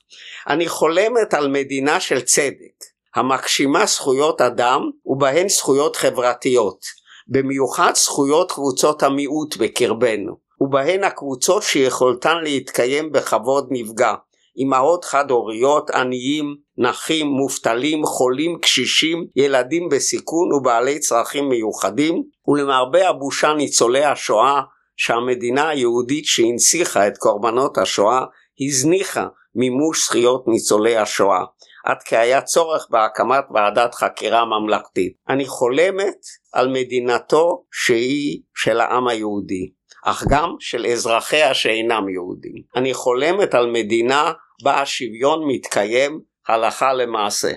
אני 0.48 0.68
חולמת 0.68 1.34
על 1.34 1.48
מדינה 1.48 2.00
של 2.00 2.20
צדק, 2.20 2.84
המגשימה 3.16 3.86
זכויות 3.86 4.40
אדם 4.40 4.90
ובהן 5.06 5.48
זכויות 5.48 5.96
חברתיות, 5.96 6.84
במיוחד 7.28 7.92
זכויות 7.94 8.52
קבוצות 8.52 9.02
המיעוט 9.02 9.56
בקרבנו, 9.56 10.36
ובהן 10.60 11.04
הקבוצות 11.04 11.62
שיכולתן 11.62 12.36
להתקיים 12.42 13.12
בכבוד 13.12 13.68
נפגע, 13.70 14.14
אמהות 14.58 15.04
חד-הוריות, 15.04 15.90
עניים, 15.90 16.56
נכים, 16.78 17.26
מובטלים, 17.26 18.06
חולים, 18.06 18.58
קשישים, 18.58 19.26
ילדים 19.36 19.88
בסיכון 19.88 20.52
ובעלי 20.52 20.98
צרכים 20.98 21.48
מיוחדים, 21.48 22.22
ולמרבה 22.48 23.08
הבושה 23.08 23.54
ניצולי 23.54 24.04
השואה, 24.04 24.60
שהמדינה 24.96 25.68
היהודית 25.68 26.24
שהנציחה 26.24 27.06
את 27.06 27.18
קורבנות 27.18 27.78
השואה 27.78 28.24
הזניחה 28.60 29.26
מימוש 29.54 30.04
זכויות 30.04 30.44
ניצולי 30.48 30.96
השואה, 30.96 31.44
עד 31.84 32.02
כי 32.02 32.16
היה 32.16 32.42
צורך 32.42 32.86
בהקמת 32.90 33.44
ועדת 33.54 33.94
חקירה 33.94 34.44
ממלכתית. 34.44 35.12
אני 35.28 35.46
חולמת 35.46 36.18
על 36.52 36.68
מדינתו 36.68 37.64
שהיא 37.72 38.40
של 38.54 38.80
העם 38.80 39.08
היהודי, 39.08 39.70
אך 40.04 40.24
גם 40.30 40.54
של 40.60 40.86
אזרחיה 40.86 41.54
שאינם 41.54 42.08
יהודים. 42.08 42.62
אני 42.76 42.94
חולמת 42.94 43.54
על 43.54 43.70
מדינה 43.70 44.32
בה 44.62 44.80
השוויון 44.80 45.44
מתקיים 45.46 46.20
הלכה 46.48 46.92
למעשה. 46.92 47.52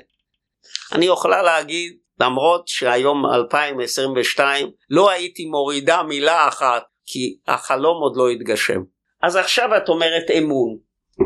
אני 0.92 1.06
יכולה 1.06 1.42
להגיד 1.42 1.98
למרות 2.20 2.68
שהיום 2.68 3.26
2022 3.26 4.68
לא 4.90 5.10
הייתי 5.10 5.46
מורידה 5.46 6.04
מילה 6.04 6.48
אחת 6.48 6.84
כי 7.06 7.38
החלום 7.48 8.02
עוד 8.02 8.18
לא 8.18 8.30
התגשם. 8.30 8.82
אז 9.24 9.36
עכשיו 9.36 9.70
את 9.78 9.90
אומרת 9.90 10.32
אמון. 10.38 10.78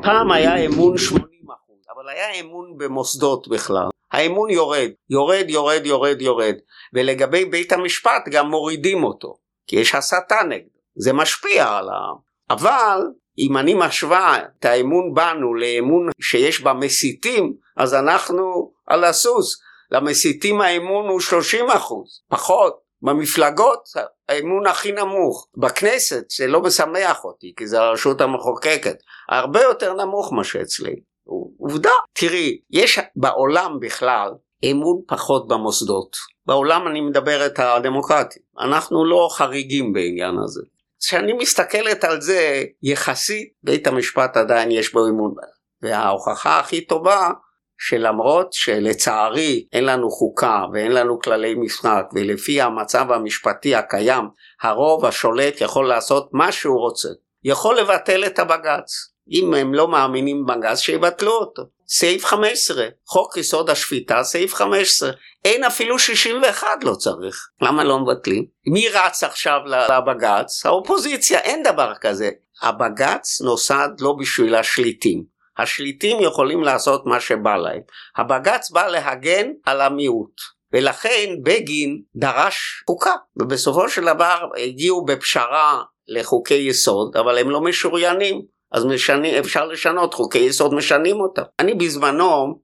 פעם 0.03 0.32
היה 0.32 0.56
אמון 0.65 0.96
80% 0.96 1.29
אבל 2.00 2.10
היה 2.10 2.39
אמון 2.39 2.77
במוסדות 2.77 3.48
בכלל. 3.48 3.88
האמון 4.12 4.50
יורד, 4.50 4.89
יורד, 5.10 5.46
יורד, 5.48 5.82
יורד, 5.86 6.22
יורד. 6.22 6.56
ולגבי 6.94 7.46
בית 7.46 7.72
המשפט 7.72 8.24
גם 8.32 8.50
מורידים 8.50 9.03
אותו, 9.03 9.38
כי 9.68 9.75
יש 9.75 9.96
הסתה 9.96 10.36
נגדו. 10.50 10.79
זה 10.96 11.13
משפיע 11.13 11.68
על 11.68 11.89
העם. 11.89 12.15
אבל 12.50 13.01
אם 13.39 13.58
אני 13.58 13.74
משווה 13.77 14.38
את 14.60 14.65
האמון 14.65 15.13
בנו 15.13 15.56
לאמון 15.56 16.10
שיש 16.22 16.62
במסיתים, 16.62 17.53
אז 17.77 17.94
אנחנו 17.94 18.72
על 18.88 19.03
הסוס. 19.03 19.62
למסיתים 19.91 20.62
האמון 20.62 21.08
הוא 21.08 21.20
30 21.20 21.65
פחות. 22.29 22.89
במפלגות 23.01 23.84
האמון 24.29 24.68
הכי 24.68 24.91
נמוך. 24.91 25.48
בכנסת 25.58 26.29
זה 26.38 26.48
לא 26.48 26.62
משמח 26.62 27.24
אותי, 27.24 27.53
כי 27.58 27.68
זה 27.68 27.79
הרשות 27.79 28.22
המחוקקת. 28.22 28.98
הרבה 29.29 29.62
יותר 29.62 29.94
נמוך 29.94 30.34
מה 30.34 30.44
שאצלי. 30.44 30.96
עובדה. 31.70 31.92
תראי, 32.14 32.60
יש 32.72 33.00
בעולם 33.16 33.80
בכלל 33.82 34.30
אמון 34.72 35.02
פחות 35.08 35.48
במוסדות. 35.48 36.18
בעולם 36.46 36.88
אני 36.88 37.02
מדבר 37.02 37.46
את 37.46 37.60
הדמוקרטיה. 37.60 38.42
אנחנו 38.60 39.06
לא 39.06 39.30
חריגים 39.32 39.94
בעניין 39.94 40.36
הזה. 40.44 40.62
כשאני 41.00 41.34
מסתכלת 41.34 42.04
על 42.04 42.22
זה 42.22 42.64
יחסית 42.84 43.50
בית 43.64 43.88
המשפט 43.88 44.38
עדיין 44.38 44.72
יש 44.72 44.94
בו 44.94 45.08
אמון 45.08 45.34
וההוכחה 45.82 46.60
הכי 46.60 46.86
טובה 46.86 47.30
שלמרות 47.78 48.54
שלצערי 48.54 49.68
אין 49.74 49.86
לנו 49.86 50.10
חוקה 50.10 50.64
ואין 50.74 50.92
לנו 50.92 51.20
כללי 51.20 51.56
משחק 51.56 52.04
ולפי 52.14 52.62
המצב 52.62 53.12
המשפטי 53.12 53.76
הקיים 53.76 54.26
הרוב 54.62 55.06
השולט 55.06 55.62
יכול 55.62 55.88
לעשות 55.88 56.30
מה 56.34 56.52
שהוא 56.52 56.80
רוצה 56.80 57.10
יכול 57.44 57.80
לבטל 57.80 58.26
את 58.26 58.40
הבג"ץ 58.40 59.14
אם 59.32 59.54
הם 59.54 59.74
לא 59.74 59.88
מאמינים 59.88 60.46
בבג"ץ 60.46 60.80
שיבטלו 60.80 61.32
אותו. 61.32 61.64
סעיף 61.88 62.26
15 62.26 62.86
חוק 63.08 63.38
יסוד 63.38 63.70
השפיטה 63.70 64.24
סעיף 64.24 64.54
15 64.54 65.12
אין 65.46 65.64
אפילו 65.64 66.00
61 66.00 66.68
לא 66.84 66.96
צריך. 66.96 67.48
למה 67.62 67.84
לא 67.84 68.00
מבטלים? 68.00 68.46
מי 68.68 68.90
רץ 68.90 69.24
עכשיו 69.24 69.60
לבג"ץ? 69.66 70.66
האופוזיציה 70.66 71.40
אין 71.40 71.64
דבר 71.64 71.94
כזה. 72.02 72.30
הבג"ץ 72.62 73.42
נוסד 73.42 73.90
לא 74.00 74.16
בשביל 74.20 74.56
השליטים. 74.56 75.24
השליטים 75.58 76.18
יכולים 76.22 76.64
לעשות 76.64 77.06
מה 77.06 77.20
שבא 77.20 77.58
להם. 77.58 77.82
הבג"ץ 78.18 78.72
בא 78.72 78.88
להגן 78.88 79.52
על 79.66 79.82
המיעוט. 79.82 80.42
ולכן 80.74 81.36
בגין 81.44 82.02
דרש 82.16 82.84
חוקה, 82.88 83.14
ובסופו 83.36 83.90
של 83.90 84.02
דבר 84.02 84.50
הגיעו 84.58 85.06
בפשרה 85.06 85.84
לחוקי 86.08 86.54
יסוד, 86.54 87.18
אבל 87.18 87.38
הם 87.38 87.50
לא 87.50 87.62
משוריינים. 87.62 88.42
אז 88.72 88.86
משני, 88.86 89.40
אפשר 89.40 89.68
לשנות, 89.68 90.14
חוקי 90.14 90.40
יסוד 90.40 90.74
משנים 90.74 91.20
אותם. 91.20 91.42
אני 91.60 91.74
בזמנו, 91.74 92.60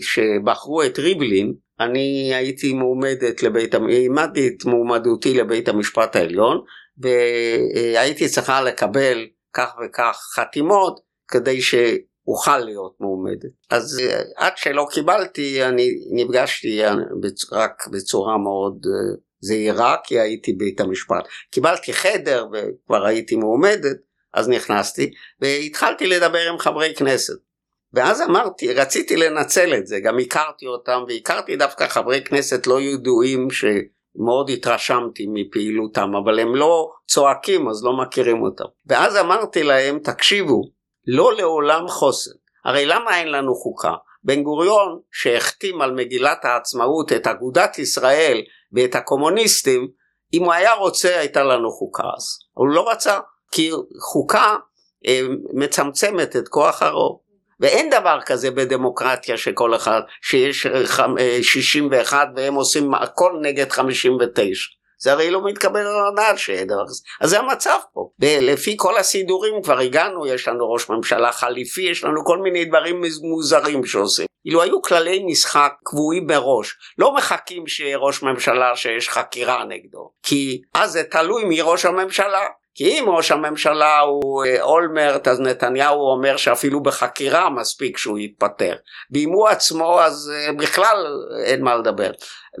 כשבחרו 0.00 0.82
אה, 0.82 0.86
את 0.86 0.98
ריבלין, 0.98 1.54
אני 1.80 2.34
הייתי 2.34 2.72
מועמדת 2.72 3.42
לבית, 3.42 3.74
העמדתי 3.74 4.48
את 4.48 4.64
מועמדותי 4.64 5.34
לבית 5.34 5.68
המשפט 5.68 6.16
העליון, 6.16 6.60
והייתי 6.98 8.28
צריכה 8.28 8.62
לקבל 8.62 9.26
כך 9.54 9.74
וכך 9.84 10.16
חתימות 10.34 11.00
כדי 11.28 11.62
ש... 11.62 11.74
אוכל 12.28 12.58
להיות 12.58 12.96
מועמדת. 13.00 13.50
אז 13.70 14.00
אה, 14.02 14.22
עד 14.36 14.52
שלא 14.56 14.86
קיבלתי 14.90 15.64
אני 15.64 15.88
נפגשתי 16.12 16.84
אה, 16.84 16.94
רק 17.52 17.88
בצורה 17.92 18.38
מאוד 18.38 18.86
אה, 18.86 19.16
זהירה 19.40 19.96
כי 20.04 20.20
הייתי 20.20 20.52
בית 20.52 20.80
המשפט. 20.80 21.24
קיבלתי 21.50 21.92
חדר 21.92 22.46
וכבר 22.52 23.04
הייתי 23.06 23.36
מועמדת 23.36 23.96
אז 24.34 24.48
נכנסתי 24.48 25.10
והתחלתי 25.40 26.06
לדבר 26.06 26.48
עם 26.48 26.58
חברי 26.58 26.94
כנסת. 26.94 27.38
ואז 27.92 28.22
אמרתי, 28.22 28.74
רציתי 28.74 29.16
לנצל 29.16 29.74
את 29.74 29.86
זה, 29.86 30.00
גם 30.00 30.18
הכרתי 30.18 30.66
אותם 30.66 31.04
והכרתי 31.08 31.56
דווקא 31.56 31.86
חברי 31.86 32.24
כנסת 32.24 32.66
לא 32.66 32.80
ידועים 32.80 33.48
שמאוד 33.50 34.50
התרשמתי 34.50 35.26
מפעילותם, 35.28 36.10
אבל 36.24 36.38
הם 36.38 36.56
לא 36.56 36.90
צועקים 37.08 37.68
אז 37.68 37.84
לא 37.84 37.96
מכירים 37.96 38.42
אותם. 38.42 38.64
ואז 38.86 39.16
אמרתי 39.16 39.62
להם, 39.62 39.98
תקשיבו, 39.98 40.62
לא 41.06 41.36
לעולם 41.36 41.88
חוסן. 41.88 42.30
הרי 42.64 42.86
למה 42.86 43.18
אין 43.18 43.28
לנו 43.28 43.54
חוקה? 43.54 43.92
בן 44.24 44.42
גוריון 44.42 45.00
שהחתים 45.12 45.82
על 45.82 45.92
מגילת 45.92 46.44
העצמאות 46.44 47.12
את 47.12 47.26
אגודת 47.26 47.78
ישראל 47.78 48.42
ואת 48.72 48.94
הקומוניסטים, 48.94 49.88
אם 50.34 50.44
הוא 50.44 50.52
היה 50.52 50.74
רוצה 50.74 51.18
הייתה 51.18 51.44
לנו 51.44 51.70
חוקה 51.70 52.02
אז. 52.16 52.38
הוא 52.52 52.68
לא 52.68 52.90
רצה, 52.90 53.18
כי 53.54 53.70
חוקה 54.00 54.56
אה, 55.06 55.20
מצמצמת 55.52 56.36
את 56.36 56.48
כוח 56.48 56.82
הרוב. 56.82 57.18
ואין 57.60 57.90
דבר 57.90 58.18
כזה 58.26 58.50
בדמוקרטיה 58.50 59.36
שכל 59.36 59.74
אחד, 59.74 60.00
שיש 60.22 60.66
61 61.42 62.28
והם 62.36 62.54
עושים 62.54 62.94
הכל 62.94 63.32
נגד 63.42 63.72
59. 63.72 64.58
זה 64.98 65.12
הרי 65.12 65.30
לא 65.30 65.44
מתקבל 65.44 65.80
על 65.80 66.06
הדעת 66.12 66.38
שיהיה 66.38 66.64
דבר 66.64 66.86
כזה. 66.86 67.02
אז 67.20 67.30
זה 67.30 67.38
המצב 67.38 67.78
פה. 67.92 68.08
ולפי 68.20 68.74
כל 68.78 68.96
הסידורים 68.96 69.62
כבר 69.62 69.78
הגענו, 69.78 70.26
יש 70.26 70.48
לנו 70.48 70.72
ראש 70.72 70.88
ממשלה 70.88 71.32
חליפי, 71.32 71.82
יש 71.82 72.04
לנו 72.04 72.24
כל 72.24 72.38
מיני 72.38 72.64
דברים 72.64 73.02
מוזרים 73.22 73.84
שעושים. 73.84 74.26
אילו 74.46 74.62
היו 74.62 74.82
כללי 74.82 75.24
משחק 75.26 75.72
קבועים 75.84 76.26
מראש, 76.26 76.74
לא 76.98 77.14
מחכים 77.14 77.66
שיהיה 77.66 77.98
ראש 77.98 78.22
ממשלה 78.22 78.76
שיש 78.76 79.08
חקירה 79.08 79.64
נגדו, 79.64 80.10
כי 80.22 80.62
אז 80.74 80.92
זה 80.92 81.04
תלוי 81.04 81.44
מי 81.44 81.60
ראש 81.60 81.84
הממשלה. 81.84 82.46
כי 82.74 82.84
אם 82.84 83.04
ראש 83.08 83.30
הממשלה 83.30 84.00
הוא 84.00 84.44
אה, 84.44 84.62
אולמרט 84.62 85.28
אז 85.28 85.40
נתניהו 85.40 86.00
אומר 86.00 86.36
שאפילו 86.36 86.82
בחקירה 86.82 87.50
מספיק 87.50 87.98
שהוא 87.98 88.18
יתפטר. 88.18 88.74
ואם 89.12 89.30
הוא 89.32 89.48
עצמו 89.48 90.00
אז 90.00 90.32
אה, 90.34 90.52
בכלל 90.52 91.06
אין 91.44 91.62
מה 91.64 91.74
לדבר. 91.74 92.10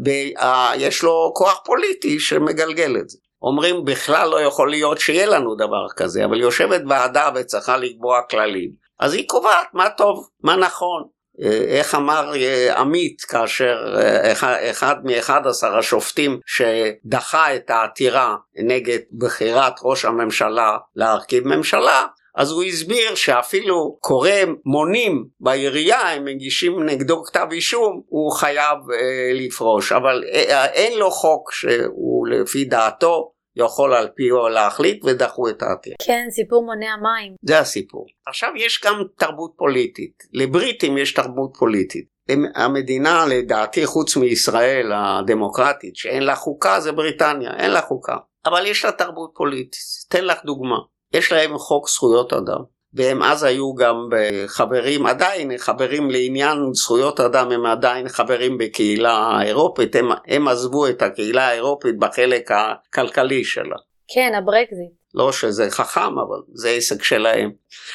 ויש 0.04 1.02
לו 1.02 1.32
כוח 1.34 1.60
פוליטי 1.64 2.20
שמגלגל 2.20 2.96
את 3.00 3.08
זה. 3.08 3.18
אומרים 3.42 3.84
בכלל 3.84 4.28
לא 4.28 4.40
יכול 4.40 4.70
להיות 4.70 5.00
שיהיה 5.00 5.26
לנו 5.26 5.54
דבר 5.54 5.86
כזה 5.96 6.24
אבל 6.24 6.40
יושבת 6.40 6.82
ועדה 6.88 7.30
וצריכה 7.34 7.76
לקבוע 7.76 8.20
כללים. 8.30 8.70
אז 9.00 9.14
היא 9.14 9.28
קובעת 9.28 9.66
מה 9.72 9.90
טוב 9.90 10.28
מה 10.42 10.56
נכון 10.56 11.04
איך 11.68 11.94
אמר 11.94 12.32
אה, 12.36 12.78
עמית 12.78 13.22
כאשר 13.22 13.96
אה, 13.96 14.32
אחד 14.70 14.96
מאחד 15.04 15.46
עשר 15.46 15.78
השופטים 15.78 16.40
שדחה 16.46 17.56
את 17.56 17.70
העתירה 17.70 18.36
נגד 18.56 18.98
בחירת 19.18 19.74
ראש 19.82 20.04
הממשלה 20.04 20.76
להרכיב 20.96 21.48
ממשלה 21.48 22.06
אז 22.36 22.50
הוא 22.50 22.62
הסביר 22.62 23.14
שאפילו 23.14 23.96
קורא 24.00 24.30
מונים 24.64 25.24
בעירייה 25.40 26.00
הם 26.00 26.24
מגישים 26.24 26.82
נגדו 26.82 27.24
כתב 27.24 27.46
אישום 27.52 28.02
הוא 28.08 28.32
חייב 28.32 28.78
אה, 28.92 29.32
לפרוש. 29.34 29.92
אבל 29.92 30.24
אה, 30.32 30.66
אין 30.66 30.98
לו 30.98 31.10
חוק 31.10 31.52
שהוא 31.52 32.26
לפי 32.28 32.64
דעתו 32.64 33.30
יכול 33.56 33.94
על 33.94 34.08
פיו 34.14 34.48
להחליט 34.48 35.04
ודחו 35.04 35.48
את 35.48 35.62
העתירה. 35.62 35.96
כן, 36.06 36.26
סיפור 36.30 36.64
מונע 36.64 36.96
מים. 36.96 37.34
זה 37.42 37.58
הסיפור. 37.58 38.06
עכשיו 38.26 38.50
יש 38.56 38.80
גם 38.84 39.02
תרבות 39.18 39.52
פוליטית. 39.56 40.22
לבריטים 40.32 40.98
יש 40.98 41.12
תרבות 41.14 41.50
פוליטית. 41.58 42.14
המדינה 42.54 43.26
לדעתי 43.28 43.86
חוץ 43.86 44.16
מישראל 44.16 44.92
הדמוקרטית 44.94 45.96
שאין 45.96 46.22
לה 46.22 46.36
חוקה 46.36 46.80
זה 46.80 46.92
בריטניה, 46.92 47.50
אין 47.58 47.70
לה 47.70 47.80
חוקה. 47.80 48.16
אבל 48.46 48.66
יש 48.66 48.84
לה 48.84 48.92
תרבות 48.92 49.30
פוליטית. 49.34 49.80
אתן 50.08 50.24
לך 50.24 50.44
דוגמה. 50.44 50.78
יש 51.14 51.32
להם 51.32 51.58
חוק 51.58 51.88
זכויות 51.88 52.32
אדם. 52.32 52.60
והם 52.94 53.22
אז 53.22 53.42
היו 53.42 53.74
גם 53.74 54.08
חברים, 54.46 55.06
עדיין 55.06 55.58
חברים 55.58 56.10
לעניין 56.10 56.58
זכויות 56.72 57.20
אדם, 57.20 57.52
הם 57.52 57.66
עדיין 57.66 58.08
חברים 58.08 58.58
בקהילה 58.58 59.12
האירופית, 59.12 59.96
הם, 59.96 60.08
הם 60.26 60.48
עזבו 60.48 60.86
את 60.86 61.02
הקהילה 61.02 61.48
האירופית 61.48 61.98
בחלק 61.98 62.50
הכלכלי 62.50 63.44
שלה. 63.44 63.76
כן, 64.14 64.32
הברקזיט. 64.38 64.92
לא 65.14 65.32
שזה 65.32 65.70
חכם, 65.70 66.18
אבל 66.18 66.38
זה 66.54 66.68
עסק 66.68 67.02
שלהם. 67.02 67.50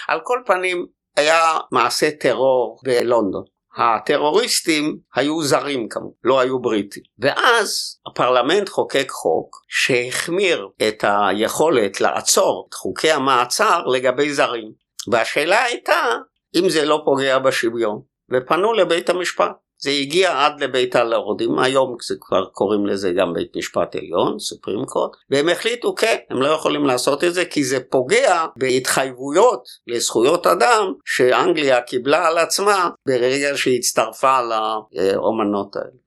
על 0.08 0.20
כל 0.24 0.40
פנים, 0.46 0.86
היה 1.18 1.58
מעשה 1.72 2.12
טרור 2.12 2.80
בלונדון. 2.84 3.44
הטרוריסטים 3.78 4.98
היו 5.16 5.42
זרים 5.42 5.90
כמובן, 5.90 6.14
לא 6.24 6.40
היו 6.40 6.60
בריטים. 6.60 7.04
ואז 7.20 8.00
הפרלמנט 8.08 8.70
חוקק 8.70 9.10
חוק 9.10 9.62
שהחמיר 9.68 10.68
את 10.88 11.04
היכולת 11.08 12.02
לעצור 12.02 12.68
את 12.70 12.74
חוקי 12.74 13.12
המעצר 13.12 13.86
לגבי 13.86 14.34
זרים. 14.34 14.72
והשאלה 15.08 15.64
הייתה 15.64 16.18
אם 16.56 16.70
זה 16.70 16.86
לא 16.86 17.02
פוגע 17.06 17.40
בשוויון, 17.40 18.02
ופנו 18.32 18.74
לבית 18.74 19.10
המשפט. 19.10 19.52
זה 19.82 19.90
הגיע 19.90 20.46
עד 20.46 20.64
לבית 20.64 20.96
הלורדים, 20.96 21.60
היום 21.60 21.96
זה 22.08 22.16
כבר 22.20 22.46
קוראים 22.46 22.86
לזה 22.86 23.12
גם 23.12 23.34
בית 23.34 23.56
משפט 23.56 23.96
עליון, 23.96 24.40
סופרים 24.40 24.86
קורט, 24.86 25.12
והם 25.30 25.50
החליטו 25.50 25.96
כן, 25.96 26.18
הם 26.30 26.42
לא 26.42 26.48
יכולים 26.48 26.86
לעשות 26.86 27.24
את 27.24 27.34
זה 27.34 27.46
כי 27.46 27.64
זה 27.64 27.80
פוגע 27.80 28.46
בהתחייבויות 28.56 29.64
לזכויות 29.88 30.48
אדם 30.48 30.94
שאנגליה 31.06 31.82
קיבלה 31.82 32.28
על 32.28 32.38
עצמה 32.38 32.90
ברגע 33.08 33.58
שהיא 33.58 33.78
הצטרפה 33.78 34.40
לאומנות 34.42 35.76
האלה. 35.76 36.00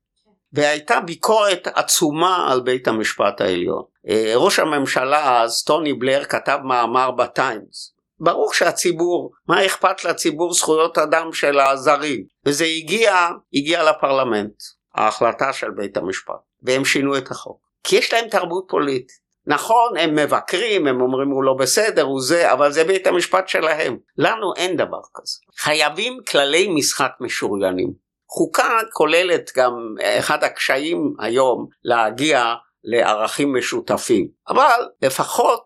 והייתה 0.52 1.00
ביקורת 1.00 1.68
עצומה 1.74 2.52
על 2.52 2.60
בית 2.60 2.88
המשפט 2.88 3.40
העליון. 3.40 3.82
אה, 4.08 4.32
ראש 4.36 4.58
הממשלה 4.58 5.42
אז, 5.42 5.64
טוני 5.64 5.92
בלר, 5.92 6.24
כתב 6.24 6.58
מאמר 6.64 7.10
בטיימס, 7.10 7.94
ברור 8.22 8.52
שהציבור, 8.52 9.30
מה 9.48 9.66
אכפת 9.66 10.04
לציבור 10.04 10.54
זכויות 10.54 10.98
אדם 10.98 11.32
של 11.32 11.60
הזרים? 11.60 12.24
וזה 12.46 12.64
הגיע, 12.64 13.28
הגיע 13.54 13.82
לפרלמנט, 13.82 14.54
ההחלטה 14.94 15.52
של 15.52 15.70
בית 15.70 15.96
המשפט, 15.96 16.34
והם 16.62 16.84
שינו 16.84 17.18
את 17.18 17.30
החוק. 17.30 17.60
כי 17.84 17.96
יש 17.96 18.12
להם 18.12 18.28
תרבות 18.28 18.64
פוליטית. 18.68 19.22
נכון, 19.46 19.96
הם 19.96 20.14
מבקרים, 20.14 20.86
הם 20.86 21.00
אומרים 21.00 21.28
הוא 21.30 21.44
לא 21.44 21.54
בסדר, 21.54 22.02
הוא 22.02 22.20
זה, 22.20 22.52
אבל 22.52 22.72
זה 22.72 22.84
בית 22.84 23.06
המשפט 23.06 23.48
שלהם. 23.48 23.96
לנו 24.18 24.54
אין 24.56 24.76
דבר 24.76 25.00
כזה. 25.14 25.38
חייבים 25.58 26.18
כללי 26.28 26.68
משחק 26.68 27.10
משוריינים. 27.20 27.92
חוקה 28.28 28.78
כוללת 28.92 29.50
גם 29.56 29.72
אחד 30.18 30.44
הקשיים 30.44 31.14
היום 31.18 31.66
להגיע 31.84 32.54
לערכים 32.84 33.56
משותפים. 33.56 34.28
אבל 34.48 34.88
לפחות 35.02 35.62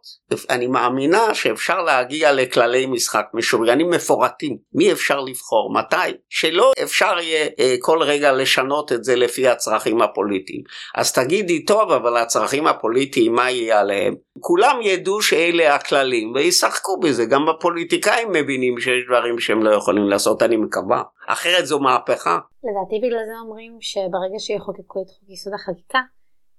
אני 0.51 0.67
מאמינה 0.67 1.35
שאפשר 1.35 1.83
להגיע 1.83 2.33
לכללי 2.33 2.87
משחק 2.87 3.27
משוריינים 3.35 3.91
מפורטים. 3.91 4.57
מי 4.75 4.93
אפשר 4.93 5.21
לבחור? 5.21 5.75
מתי? 5.75 6.17
שלא 6.29 6.73
אפשר 6.83 7.19
יהיה 7.19 7.49
אה, 7.59 7.75
כל 7.81 8.03
רגע 8.03 8.33
לשנות 8.33 8.93
את 8.93 9.05
זה 9.05 9.17
לפי 9.17 9.49
הצרכים 9.49 10.03
הפוליטיים. 10.03 10.63
אז 10.95 11.13
תגידי, 11.13 11.65
טוב, 11.65 11.93
אבל 11.93 12.17
הצרכים 12.17 12.67
הפוליטיים, 12.67 13.35
מה 13.35 13.51
יהיה 13.51 13.81
עליהם? 13.81 14.15
כולם 14.41 14.79
ידעו 14.83 15.23
שאלה 15.23 15.75
הכללים 15.75 16.33
וישחקו 16.35 17.01
בזה. 17.01 17.25
גם 17.25 17.49
הפוליטיקאים 17.49 18.29
מבינים 18.33 18.81
שיש 18.81 19.07
דברים 19.09 19.39
שהם 19.39 19.63
לא 19.63 19.71
יכולים 19.71 20.09
לעשות, 20.09 20.43
אני 20.43 20.57
מקווה. 20.57 21.03
אחרת 21.27 21.67
זו 21.67 21.81
מהפכה. 21.81 22.39
לדעתי 22.65 23.07
בגלל 23.07 23.25
זה 23.27 23.39
אומרים 23.45 23.79
שברגע 23.81 24.39
שיחוקקו 24.39 25.03
את 25.03 25.09
חוק 25.09 25.31
יסוד 25.31 25.53
החקיקה, 25.55 25.99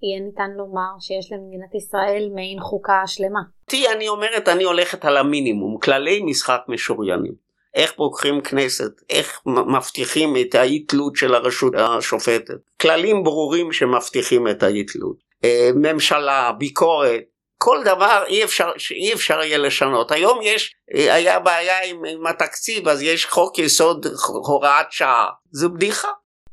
יהיה 0.04 0.20
ניתן 0.26 0.52
לומר 0.58 0.92
שיש 1.00 1.32
למדינת 1.32 1.76
ישראל 1.76 2.30
מעין 2.36 2.60
חוקה 2.60 3.02
שלמה. 3.06 3.40
תראי, 3.66 3.88
אני 3.96 4.08
אומרת, 4.08 4.48
אני 4.48 4.64
הולכת 4.64 5.06
על 5.06 5.18
המינימום, 5.18 5.78
כללי 5.80 6.24
משחק 6.24 6.62
משוריינים. 6.68 7.48
איך 7.76 7.94
פוקחים 7.96 8.42
כנסת, 8.42 8.92
איך 9.10 9.42
מבטיחים 9.46 10.36
את 10.42 10.56
האי 10.56 10.80
תלות 10.80 11.16
של 11.16 11.36
הרשות 11.36 11.74
השופטת. 11.78 12.58
כללים 12.82 13.24
ברורים 13.24 13.72
שמבטיחים 13.72 14.48
את 14.48 14.64
האי 14.64 14.84
תלות. 14.84 15.18
אה, 15.44 15.70
ממשלה, 15.76 16.52
ביקורת, 16.58 17.22
כל 17.58 17.82
דבר 17.86 18.24
אי 18.28 18.44
אפשר, 18.44 18.72
שאי 18.78 19.14
אפשר 19.14 19.42
יהיה 19.42 19.58
לשנות. 19.58 20.12
היום 20.12 20.40
יש, 20.44 20.76
אה, 20.96 21.14
היה 21.14 21.40
בעיה 21.40 21.84
עם, 21.86 22.06
עם 22.06 22.28
התקציב, 22.28 22.88
אז 22.88 23.02
יש 23.02 23.26
חוק 23.26 23.60
יסוד 23.60 24.06
הוראת 24.26 24.92
שעה. 24.92 25.30
זו 25.52 25.70
בדיחה. 25.70 26.08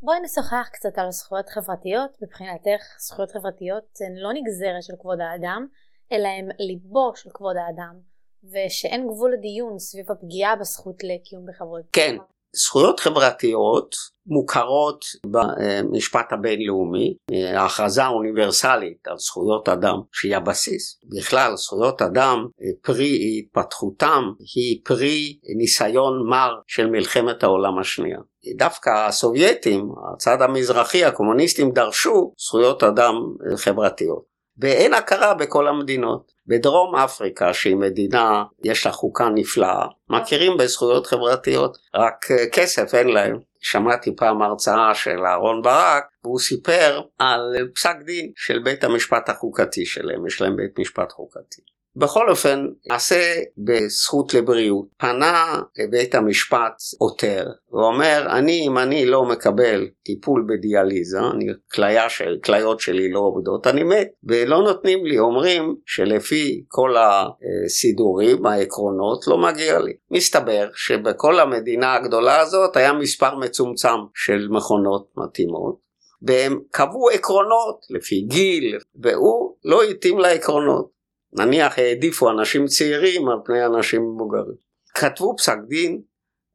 בואי 0.04 0.20
נשוחח 0.20 0.68
קצת 0.72 0.98
על 0.98 1.10
זכויות 1.10 1.48
חברתיות. 1.48 2.22
מבחינתך 2.22 2.82
זכויות 2.98 3.30
חברתיות 3.30 3.98
הן 4.00 4.14
לא 4.16 4.32
נגזרת 4.32 4.82
של 4.82 4.92
כבוד 5.00 5.20
האדם, 5.20 5.66
אלא 6.12 6.28
הן 6.28 6.48
ליבו 6.58 7.12
של 7.16 7.30
כבוד 7.34 7.56
האדם, 7.56 8.00
ושאין 8.44 9.06
גבול 9.08 9.32
לדיון 9.32 9.78
סביב 9.78 10.10
הפגיעה 10.10 10.56
בזכות 10.56 11.04
לקיום 11.04 11.46
בכבוד. 11.46 11.82
כן, 11.92 12.16
זכויות 12.54 13.00
חברתיות 13.00 13.94
מוכרות 14.26 15.04
במשפט 15.26 16.32
הבינלאומי, 16.32 17.14
ההכרזה 17.56 18.04
האוניברסלית 18.04 19.08
על 19.08 19.18
זכויות 19.18 19.68
אדם 19.68 20.00
שהיא 20.12 20.36
הבסיס. 20.36 21.00
בכלל 21.18 21.56
זכויות 21.56 22.02
אדם 22.02 22.46
פרי 22.82 23.38
התפתחותם 23.38 24.22
היא 24.54 24.80
פרי 24.84 25.38
ניסיון 25.56 26.26
מר 26.30 26.54
של 26.66 26.90
מלחמת 26.90 27.42
העולם 27.42 27.78
השנייה. 27.78 28.18
דווקא 28.56 28.90
הסובייטים, 28.90 29.88
הצד 30.14 30.42
המזרחי, 30.42 31.04
הקומוניסטים 31.04 31.70
דרשו 31.70 32.32
זכויות 32.38 32.82
אדם 32.82 33.14
חברתיות. 33.56 34.33
ואין 34.58 34.94
הכרה 34.94 35.34
בכל 35.34 35.68
המדינות. 35.68 36.32
בדרום 36.46 36.96
אפריקה 36.96 37.54
שהיא 37.54 37.76
מדינה, 37.76 38.44
יש 38.64 38.86
לה 38.86 38.92
חוקה 38.92 39.28
נפלאה, 39.34 39.86
מכירים 40.10 40.56
בזכויות 40.56 41.06
חברתיות, 41.06 41.78
רק 41.94 42.30
אה, 42.30 42.46
כסף 42.52 42.94
אין 42.94 43.08
להם. 43.08 43.38
שמעתי 43.60 44.16
פעם 44.16 44.42
הרצאה 44.42 44.94
של 44.94 45.26
אהרן 45.26 45.62
ברק, 45.62 46.04
והוא 46.24 46.38
סיפר 46.38 47.00
על 47.18 47.68
פסק 47.74 47.96
דין 48.06 48.32
של 48.36 48.58
בית 48.58 48.84
המשפט 48.84 49.28
החוקתי 49.28 49.86
שלהם, 49.86 50.26
יש 50.26 50.40
להם 50.40 50.56
בית 50.56 50.78
משפט 50.78 51.12
חוקתי. 51.12 51.73
בכל 51.96 52.30
אופן, 52.30 52.66
עשה 52.90 53.34
בזכות 53.58 54.34
לבריאות. 54.34 54.86
פנה 54.98 55.60
לבית 55.78 56.14
המשפט 56.14 56.74
עותר, 56.98 57.46
ואומר, 57.72 58.26
אני, 58.30 58.66
אם 58.66 58.78
אני 58.78 59.06
לא 59.06 59.24
מקבל 59.24 59.88
טיפול 60.04 60.46
בדיאליזה, 60.48 61.18
אני, 61.34 61.46
כליה 61.72 62.08
של, 62.08 62.36
כליות 62.44 62.80
שלי 62.80 63.10
לא 63.10 63.20
עובדות, 63.20 63.66
אני 63.66 63.82
מת. 63.82 64.08
ולא 64.24 64.62
נותנים 64.62 65.06
לי, 65.06 65.18
אומרים 65.18 65.76
שלפי 65.86 66.64
כל 66.68 66.94
הסידורים, 66.96 68.46
העקרונות, 68.46 69.26
לא 69.26 69.38
מגיע 69.38 69.78
לי. 69.78 69.92
מסתבר 70.10 70.68
שבכל 70.74 71.40
המדינה 71.40 71.94
הגדולה 71.94 72.40
הזאת 72.40 72.76
היה 72.76 72.92
מספר 72.92 73.34
מצומצם 73.34 73.98
של 74.14 74.48
מכונות 74.50 75.08
מתאימות. 75.16 75.84
והם 76.26 76.60
קבעו 76.70 77.10
עקרונות 77.10 77.80
לפי 77.90 78.20
גיל, 78.20 78.78
והוא 79.02 79.56
לא 79.64 79.82
התאים 79.82 80.18
לעקרונות. 80.18 80.93
נניח 81.34 81.78
העדיפו 81.78 82.30
אנשים 82.30 82.66
צעירים 82.66 83.28
על 83.28 83.38
פני 83.44 83.66
אנשים 83.66 84.02
מבוגרים. 84.14 84.54
כתבו 84.94 85.36
פסק 85.36 85.56
דין, 85.68 86.00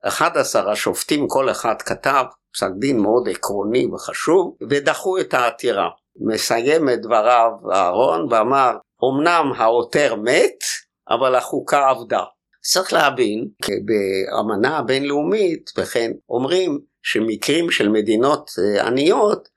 11 0.04 0.72
השופטים 0.72 1.28
כל 1.28 1.52
אחד 1.52 1.82
כתב 1.82 2.24
פסק 2.54 2.70
דין 2.80 3.00
מאוד 3.00 3.30
עקרוני 3.30 3.86
וחשוב, 3.86 4.58
ודחו 4.70 5.20
את 5.20 5.34
העתירה. 5.34 5.90
מסיים 6.22 6.90
את 6.90 7.02
דבריו 7.02 7.52
אהרון 7.74 8.34
ואמר, 8.34 8.72
אמנם 9.04 9.52
העותר 9.58 10.16
מת, 10.16 10.64
אבל 11.10 11.36
החוקה 11.36 11.90
עבדה. 11.90 12.24
צריך 12.62 12.94
להבין, 12.94 13.48
באמנה 13.86 14.78
הבינלאומית, 14.78 15.72
וכן 15.78 16.12
אומרים 16.30 16.80
שמקרים 17.04 17.72
של 17.72 17.90
מדינות 17.90 18.52
אה, 18.60 18.88
עניות 18.88 19.50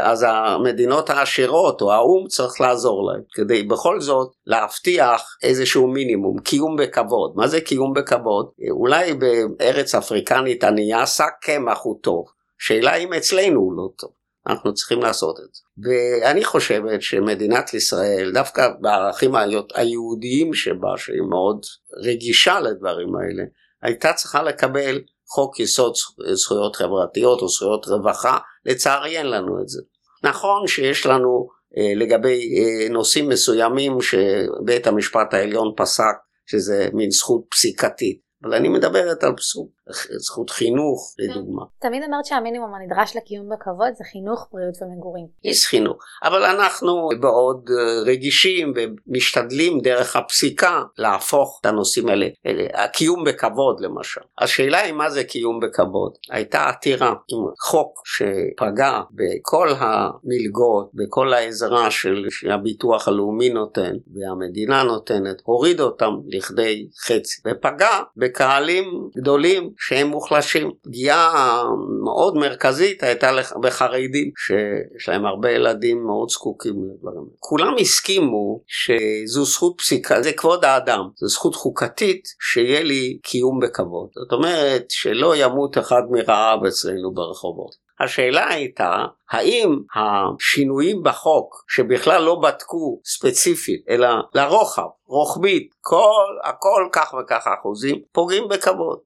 אז 0.00 0.26
המדינות 0.28 1.10
העשירות 1.10 1.80
או 1.80 1.92
האו"ם 1.92 2.26
צריך 2.28 2.60
לעזור 2.60 3.10
להם 3.10 3.22
כדי 3.32 3.62
בכל 3.62 4.00
זאת 4.00 4.32
להבטיח 4.46 5.36
איזשהו 5.42 5.86
מינימום, 5.86 6.38
קיום 6.38 6.76
בכבוד. 6.76 7.32
מה 7.36 7.48
זה 7.48 7.60
קיום 7.60 7.94
בכבוד? 7.94 8.48
אולי 8.70 9.14
בארץ 9.58 9.94
אפריקנית 9.94 10.64
ענייה 10.64 11.06
שק 11.06 11.32
קמח 11.40 11.78
הוא 11.82 11.98
טוב, 12.02 12.24
שאלה 12.58 12.94
אם 12.94 13.12
אצלנו 13.12 13.60
הוא 13.60 13.72
לא 13.72 13.88
טוב. 13.98 14.10
אנחנו 14.46 14.74
צריכים 14.74 15.00
לעשות 15.00 15.36
את 15.40 15.54
זה. 15.54 15.62
ואני 15.82 16.44
חושבת 16.44 17.02
שמדינת 17.02 17.74
ישראל, 17.74 18.30
דווקא 18.34 18.68
בערכים 18.80 19.32
היהודיים 19.74 20.54
שבה, 20.54 20.96
שהיא 20.96 21.22
מאוד 21.30 21.60
רגישה 22.04 22.60
לדברים 22.60 23.08
האלה, 23.16 23.42
הייתה 23.82 24.12
צריכה 24.12 24.42
לקבל 24.42 25.00
חוק 25.30 25.60
יסוד 25.60 25.92
זכויות 26.32 26.76
חברתיות 26.76 27.42
או 27.42 27.48
זכויות 27.48 27.86
רווחה, 27.86 28.38
לצערי 28.66 29.18
אין 29.18 29.26
לנו 29.26 29.60
את 29.62 29.68
זה. 29.68 29.82
נכון 30.24 30.66
שיש 30.66 31.06
לנו 31.06 31.48
אה, 31.76 31.94
לגבי 31.96 32.40
אה, 32.58 32.88
נושאים 32.88 33.28
מסוימים 33.28 33.92
שבית 34.00 34.86
המשפט 34.86 35.34
העליון 35.34 35.72
פסק 35.76 36.14
שזה 36.46 36.88
מין 36.92 37.10
זכות 37.10 37.42
פסיקתית, 37.50 38.20
אבל 38.42 38.54
אני 38.54 38.68
מדברת 38.68 39.24
על 39.24 39.32
זכות, 39.32 39.68
זכות 40.16 40.50
חינוך 40.50 41.14
לדוגמה. 41.18 41.62
תמיד 41.78 42.02
אמרת 42.08 42.24
שהמינימום 42.24 42.74
הנדרש 42.74 43.16
לקיום 43.16 43.48
בכבוד 43.48 43.92
זה 43.98 44.04
חינוך, 44.12 44.48
בריאות 44.52 44.74
ומגורים. 44.82 45.26
יש 45.44 45.66
חינוך, 45.66 45.96
אבל 46.22 46.44
אנחנו 46.44 47.08
מאוד 47.20 47.70
אה, 47.70 48.02
רגישים 48.12 48.72
ומשתדלים 48.76 49.80
דרך 49.80 50.16
הפסיקה 50.16 50.82
להפוך 50.98 51.58
את 51.60 51.66
הנושאים 51.66 52.08
האלה, 52.08 52.26
הקיום 52.74 53.24
בכבוד 53.24 53.80
למשל. 53.80 54.20
השאלה 54.38 54.78
היא 54.80 54.92
מה 54.92 55.10
זה 55.10 55.24
קיום 55.24 55.60
בכבוד. 55.60 56.12
הייתה 56.30 56.68
עתירה 56.68 57.14
עם 57.28 57.38
חוק 57.60 58.02
שפגע 58.04 59.00
בכל 59.10 59.68
המלגות, 59.78 60.90
בכל 60.94 61.32
העזרה 61.32 61.90
של 61.90 62.26
שהביטוח 62.30 63.08
הלאומי 63.08 63.50
נותן 63.50 63.96
והמדינה 64.14 64.82
נותנת, 64.82 65.42
הוריד 65.44 65.80
אותם 65.80 66.10
לכדי 66.28 66.88
חצי 67.06 67.40
ופגע 67.46 68.00
בקהלים 68.16 69.08
גדולים 69.16 69.70
שהם 69.78 70.06
מוחלשים. 70.06 70.70
פגיעה 70.82 71.62
מאוד 72.04 72.36
מרכזית 72.36 73.02
הייתה 73.02 73.30
בחרדים 73.62 74.30
שיש 74.36 75.08
להם 75.08 75.26
הרבה 75.26 75.50
ילדים 75.50 76.04
מאוד 76.06 76.30
זקוקים 76.30 76.74
לדברים. 76.74 77.26
כולם 77.38 77.74
הסכימו 77.80 78.60
שזו 78.66 79.44
זכות 79.44 79.74
פסיקה, 79.78 80.22
זה 80.22 80.32
כבוד 80.32 80.64
האדם, 80.64 81.08
זו 81.16 81.28
זכות 81.28 81.54
חוקתית 81.54 82.28
שיהיה 82.40 82.82
לי 82.82 83.18
קיום 83.22 83.60
בכבוד. 83.60 84.08
זאת 84.14 84.32
אומרת 84.32 84.84
שלא 84.88 85.36
ימות 85.36 85.78
אחד 85.78 86.02
מרעב 86.10 86.64
אצלנו 86.64 87.14
ברחובות. 87.14 87.88
השאלה 88.00 88.48
הייתה 88.48 88.96
האם 89.30 89.78
השינויים 89.94 91.02
בחוק 91.02 91.64
שבכלל 91.68 92.22
לא 92.22 92.34
בדקו 92.34 93.00
ספציפית 93.04 93.84
אלא 93.88 94.08
לרוחב, 94.34 94.88
רוחבית, 95.06 95.70
כל, 95.80 96.36
הכל 96.44 96.88
כך 96.92 97.14
וכך 97.14 97.48
אחוזים, 97.60 98.00
פוגעים 98.12 98.48
בכבוד. 98.48 98.98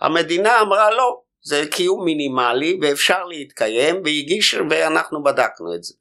המדינה 0.00 0.60
אמרה 0.60 0.90
לא, 0.90 1.20
זה 1.42 1.64
קיום 1.70 2.04
מינימלי 2.04 2.78
ואפשר 2.82 3.24
להתקיים 3.24 3.96
והגיש 4.04 4.54
ואנחנו 4.70 5.22
בדקנו 5.22 5.74
את 5.74 5.82
זה. 5.82 5.94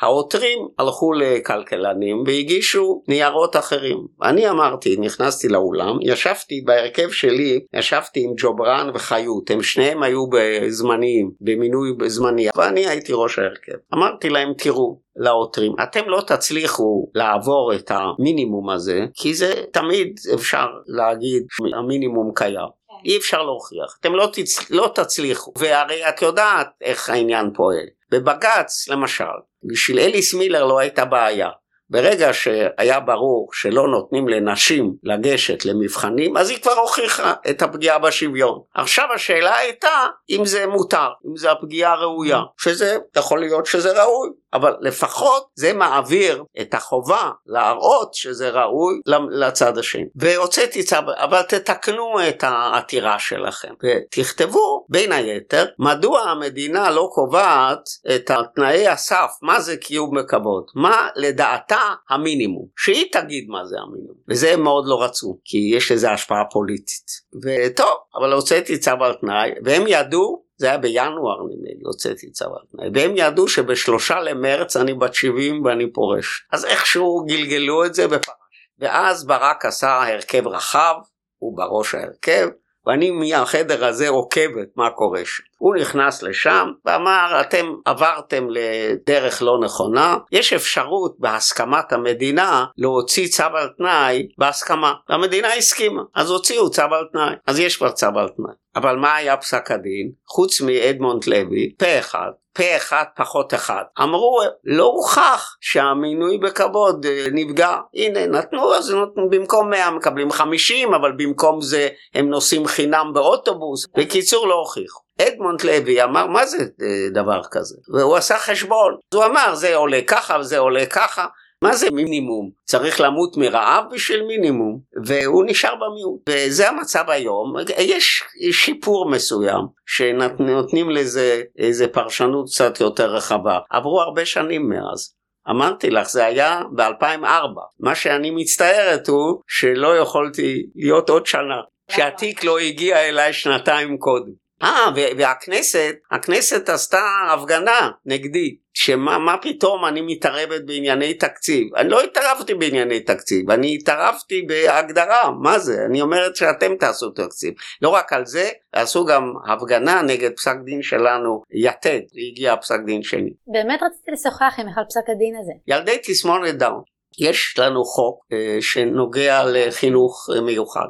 העותרים 0.00 0.58
הלכו 0.78 1.12
לכלכלנים 1.12 2.22
והגישו 2.26 3.02
ניירות 3.08 3.56
אחרים. 3.56 4.06
אני 4.22 4.50
אמרתי, 4.50 4.96
נכנסתי 4.96 5.48
לאולם, 5.48 5.98
ישבתי 6.02 6.62
בהרכב 6.64 7.10
שלי, 7.10 7.60
ישבתי 7.74 8.24
עם 8.24 8.30
ג'ובראן 8.36 8.90
וחיות, 8.94 9.50
הם 9.50 9.62
שניהם 9.62 10.02
היו 10.02 10.26
בזמניים, 10.26 11.30
במינוי 11.40 11.90
זמני, 12.06 12.48
ואני 12.56 12.86
הייתי 12.86 13.12
ראש 13.14 13.38
ההרכב. 13.38 13.78
אמרתי 13.94 14.28
להם, 14.28 14.52
תראו, 14.58 15.00
לעותרים, 15.16 15.72
אתם 15.82 16.08
לא 16.08 16.20
תצליחו 16.26 17.10
לעבור 17.14 17.72
את 17.74 17.90
המינימום 17.90 18.70
הזה, 18.70 19.06
כי 19.14 19.34
זה 19.34 19.52
תמיד 19.72 20.20
אפשר 20.34 20.66
להגיד 20.86 21.42
שהמינימום 21.50 22.32
קיים. 22.34 22.77
אי 23.04 23.16
אפשר 23.16 23.42
להוכיח, 23.42 23.96
אתם 24.00 24.14
לא, 24.14 24.28
תצ... 24.32 24.70
לא 24.70 24.90
תצליחו, 24.94 25.52
והרי 25.58 26.08
את 26.08 26.22
יודעת 26.22 26.68
איך 26.80 27.10
העניין 27.10 27.50
פועל. 27.54 27.86
בבג"ץ 28.10 28.88
למשל, 28.88 29.24
בשביל 29.64 29.98
אליס 29.98 30.34
מילר 30.34 30.64
לא 30.64 30.78
הייתה 30.78 31.04
בעיה. 31.04 31.48
ברגע 31.90 32.32
שהיה 32.32 33.00
ברור 33.00 33.48
שלא 33.52 33.88
נותנים 33.88 34.28
לנשים 34.28 34.94
לגשת 35.02 35.64
למבחנים, 35.64 36.36
אז 36.36 36.50
היא 36.50 36.58
כבר 36.58 36.72
הוכיחה 36.72 37.34
את 37.50 37.62
הפגיעה 37.62 37.98
בשוויון. 37.98 38.60
עכשיו 38.74 39.08
השאלה 39.14 39.56
הייתה 39.56 40.06
אם 40.30 40.44
זה 40.44 40.66
מותר, 40.66 41.08
אם 41.26 41.36
זה 41.36 41.50
הפגיעה 41.50 41.92
הראויה, 41.92 42.40
שזה 42.58 42.98
יכול 43.16 43.40
להיות 43.40 43.66
שזה 43.66 44.02
ראוי, 44.02 44.28
אבל 44.54 44.74
לפחות 44.80 45.48
זה 45.54 45.72
מעביר 45.72 46.44
את 46.60 46.74
החובה 46.74 47.30
להראות 47.46 48.14
שזה 48.14 48.50
ראוי 48.50 49.00
לצד 49.30 49.78
השני. 49.78 50.04
והוצאתי 50.16 50.82
צו, 50.82 50.96
אבל 51.16 51.42
תתקנו 51.42 52.28
את 52.28 52.44
העתירה 52.44 53.18
שלכם 53.18 53.74
ותכתבו 53.82 54.86
בין 54.88 55.12
היתר 55.12 55.66
מדוע 55.78 56.20
המדינה 56.20 56.90
לא 56.90 57.10
קובעת 57.12 57.88
את 58.14 58.30
תנאי 58.54 58.88
הסף, 58.88 59.30
מה 59.42 59.60
זה 59.60 59.76
קיום 59.76 60.14
בכבוד, 60.18 60.64
מה 60.74 61.08
לדעתה 61.16 61.80
המינימום, 62.10 62.66
שהיא 62.76 63.12
תגיד 63.12 63.44
מה 63.48 63.64
זה 63.64 63.76
המינימום, 63.80 64.16
וזה 64.28 64.52
הם 64.52 64.62
מאוד 64.62 64.84
לא 64.86 65.02
רצו, 65.02 65.38
כי 65.44 65.70
יש 65.76 65.92
לזה 65.92 66.10
השפעה 66.10 66.44
פוליטית. 66.50 67.10
וטוב, 67.42 67.96
אבל 68.14 68.32
הוצאתי 68.32 68.78
צו 68.78 68.90
על 69.00 69.14
תנאי, 69.14 69.50
והם 69.64 69.84
ידעו 69.86 70.47
זה 70.58 70.66
היה 70.66 70.78
בינואר 70.78 71.42
נדמה 71.42 71.68
לי, 71.68 71.82
הוצאתי 71.84 72.26
על 72.40 72.50
תנאי, 72.72 72.88
והם 72.94 73.12
ידעו 73.16 73.48
שבשלושה 73.48 74.20
למרץ 74.20 74.76
אני 74.76 74.94
בת 74.94 75.14
70 75.14 75.64
ואני 75.64 75.92
פורש. 75.92 76.46
אז 76.52 76.64
איכשהו 76.64 77.24
גלגלו 77.28 77.84
את 77.84 77.94
זה 77.94 78.06
ופרש. 78.06 78.36
ואז 78.78 79.26
ברק 79.26 79.64
עשה 79.64 80.02
הרכב 80.02 80.48
רחב, 80.48 80.94
הוא 81.38 81.56
בראש 81.56 81.94
ההרכב, 81.94 82.48
ואני 82.86 83.10
מהחדר 83.10 83.84
הזה 83.84 84.08
עוקבת 84.08 84.68
מה 84.76 84.90
קורה 84.90 85.24
שם. 85.24 85.42
הוא 85.58 85.76
נכנס 85.76 86.22
לשם 86.22 86.68
ואמר 86.84 87.40
אתם 87.40 87.66
עברתם 87.84 88.46
לדרך 88.50 89.42
לא 89.42 89.58
נכונה, 89.64 90.16
יש 90.32 90.52
אפשרות 90.52 91.16
בהסכמת 91.18 91.92
המדינה 91.92 92.64
להוציא 92.78 93.28
צו 93.28 93.44
על 93.54 93.68
תנאי 93.78 94.28
בהסכמה, 94.38 94.92
והמדינה 95.08 95.54
הסכימה, 95.54 96.02
אז 96.14 96.30
הוציאו 96.30 96.70
צו 96.70 96.82
על 96.82 97.04
תנאי, 97.12 97.34
אז 97.46 97.58
יש 97.58 97.76
כבר 97.76 97.90
צו 97.90 98.06
על 98.06 98.28
תנאי. 98.28 98.54
אבל 98.76 98.96
מה 98.96 99.16
היה 99.16 99.36
פסק 99.36 99.70
הדין? 99.70 100.10
חוץ 100.28 100.60
מאדמונד 100.60 101.26
לוי, 101.26 101.74
פה 101.78 101.98
אחד, 101.98 102.30
פה 102.52 102.76
אחד 102.76 103.04
פחות 103.16 103.54
אחד. 103.54 103.82
אמרו, 104.02 104.40
לא 104.64 104.84
הוכח 104.84 105.56
שהמינוי 105.60 106.38
בכבוד 106.38 107.06
אה, 107.06 107.26
נפגע. 107.32 107.76
הנה, 107.94 108.26
נתנו, 108.26 108.74
אז 108.74 108.90
נתנו, 108.90 109.30
במקום 109.30 109.70
100 109.70 109.90
מקבלים 109.90 110.30
50, 110.30 110.94
אבל 110.94 111.12
במקום 111.18 111.60
זה 111.60 111.88
הם 112.14 112.28
נוסעים 112.28 112.66
חינם 112.66 113.10
באוטובוס. 113.14 113.86
בקיצור, 113.96 114.46
לא 114.46 114.54
הוכיחו. 114.54 115.07
אדמונד 115.20 115.62
לוי 115.62 116.02
אמר 116.02 116.26
מה 116.26 116.46
זה 116.46 116.58
אה, 116.58 117.08
דבר 117.10 117.40
כזה 117.50 117.76
והוא 117.94 118.16
עשה 118.16 118.38
חשבון 118.38 118.96
הוא 119.14 119.24
אמר 119.24 119.54
זה 119.54 119.76
עולה 119.76 120.00
ככה 120.06 120.36
וזה 120.40 120.58
עולה 120.58 120.86
ככה 120.86 121.26
מה 121.62 121.76
זה 121.76 121.90
מינימום? 121.90 122.50
צריך 122.64 123.00
למות 123.00 123.36
מרעב 123.36 123.84
בשביל 123.92 124.22
מינימום, 124.22 124.80
והוא 125.04 125.44
נשאר 125.46 125.74
במיעוט. 125.74 126.20
וזה 126.28 126.68
המצב 126.68 127.04
היום, 127.08 127.54
יש 127.80 128.22
שיפור 128.52 129.10
מסוים, 129.10 129.66
שנותנים 129.86 130.90
לזה 130.90 131.42
איזה 131.58 131.88
פרשנות 131.88 132.46
קצת 132.46 132.80
יותר 132.80 133.14
רחבה. 133.14 133.58
עברו 133.70 134.00
הרבה 134.00 134.24
שנים 134.24 134.68
מאז. 134.68 135.14
אמרתי 135.50 135.90
לך, 135.90 136.08
זה 136.08 136.26
היה 136.26 136.62
ב-2004. 136.74 137.60
מה 137.80 137.94
שאני 137.94 138.30
מצטערת 138.30 139.08
הוא 139.08 139.40
שלא 139.46 139.96
יכולתי 139.96 140.66
להיות 140.74 141.10
עוד 141.10 141.26
שנה, 141.26 141.60
שהתיק 141.90 142.44
לא 142.44 142.58
הגיע 142.58 143.08
אליי 143.08 143.32
שנתיים 143.32 143.98
קודם. 143.98 144.47
אה, 144.62 144.86
והכנסת, 145.18 145.96
הכנסת 146.10 146.68
עשתה 146.68 147.02
הפגנה 147.32 147.90
נגדי, 148.06 148.56
שמה 148.74 149.18
מה 149.18 149.36
פתאום 149.42 149.84
אני 149.84 150.00
מתערבת 150.00 150.60
בענייני 150.66 151.14
תקציב. 151.14 151.74
אני 151.76 151.88
לא 151.88 152.02
התערבתי 152.02 152.54
בענייני 152.54 153.00
תקציב, 153.00 153.50
אני 153.50 153.74
התערבתי 153.74 154.42
בהגדרה, 154.42 155.30
מה 155.42 155.58
זה? 155.58 155.84
אני 155.90 156.00
אומרת 156.00 156.36
שאתם 156.36 156.76
תעשו 156.76 157.10
תקציב. 157.10 157.54
לא 157.82 157.88
רק 157.88 158.12
על 158.12 158.26
זה, 158.26 158.48
עשו 158.72 159.04
גם 159.04 159.32
הפגנה 159.48 160.02
נגד 160.02 160.30
פסק 160.36 160.56
דין 160.64 160.82
שלנו, 160.82 161.42
יתד, 161.50 162.00
הגיע 162.30 162.56
פסק 162.56 162.78
דין 162.86 163.02
שני. 163.02 163.30
באמת 163.46 163.80
רציתי 163.82 164.10
לשוחח 164.12 164.54
עם 164.58 164.66
על 164.76 164.84
פסק 164.88 165.10
הדין 165.14 165.34
הזה. 165.40 165.52
ילדי 165.68 165.98
תסמונת 166.02 166.54
דאון. 166.54 166.82
יש 167.18 167.58
לנו 167.58 167.84
חוק 167.84 168.24
אה, 168.32 168.56
שנוגע 168.60 169.42
לחינוך 169.46 170.28
מיוחד. 170.46 170.88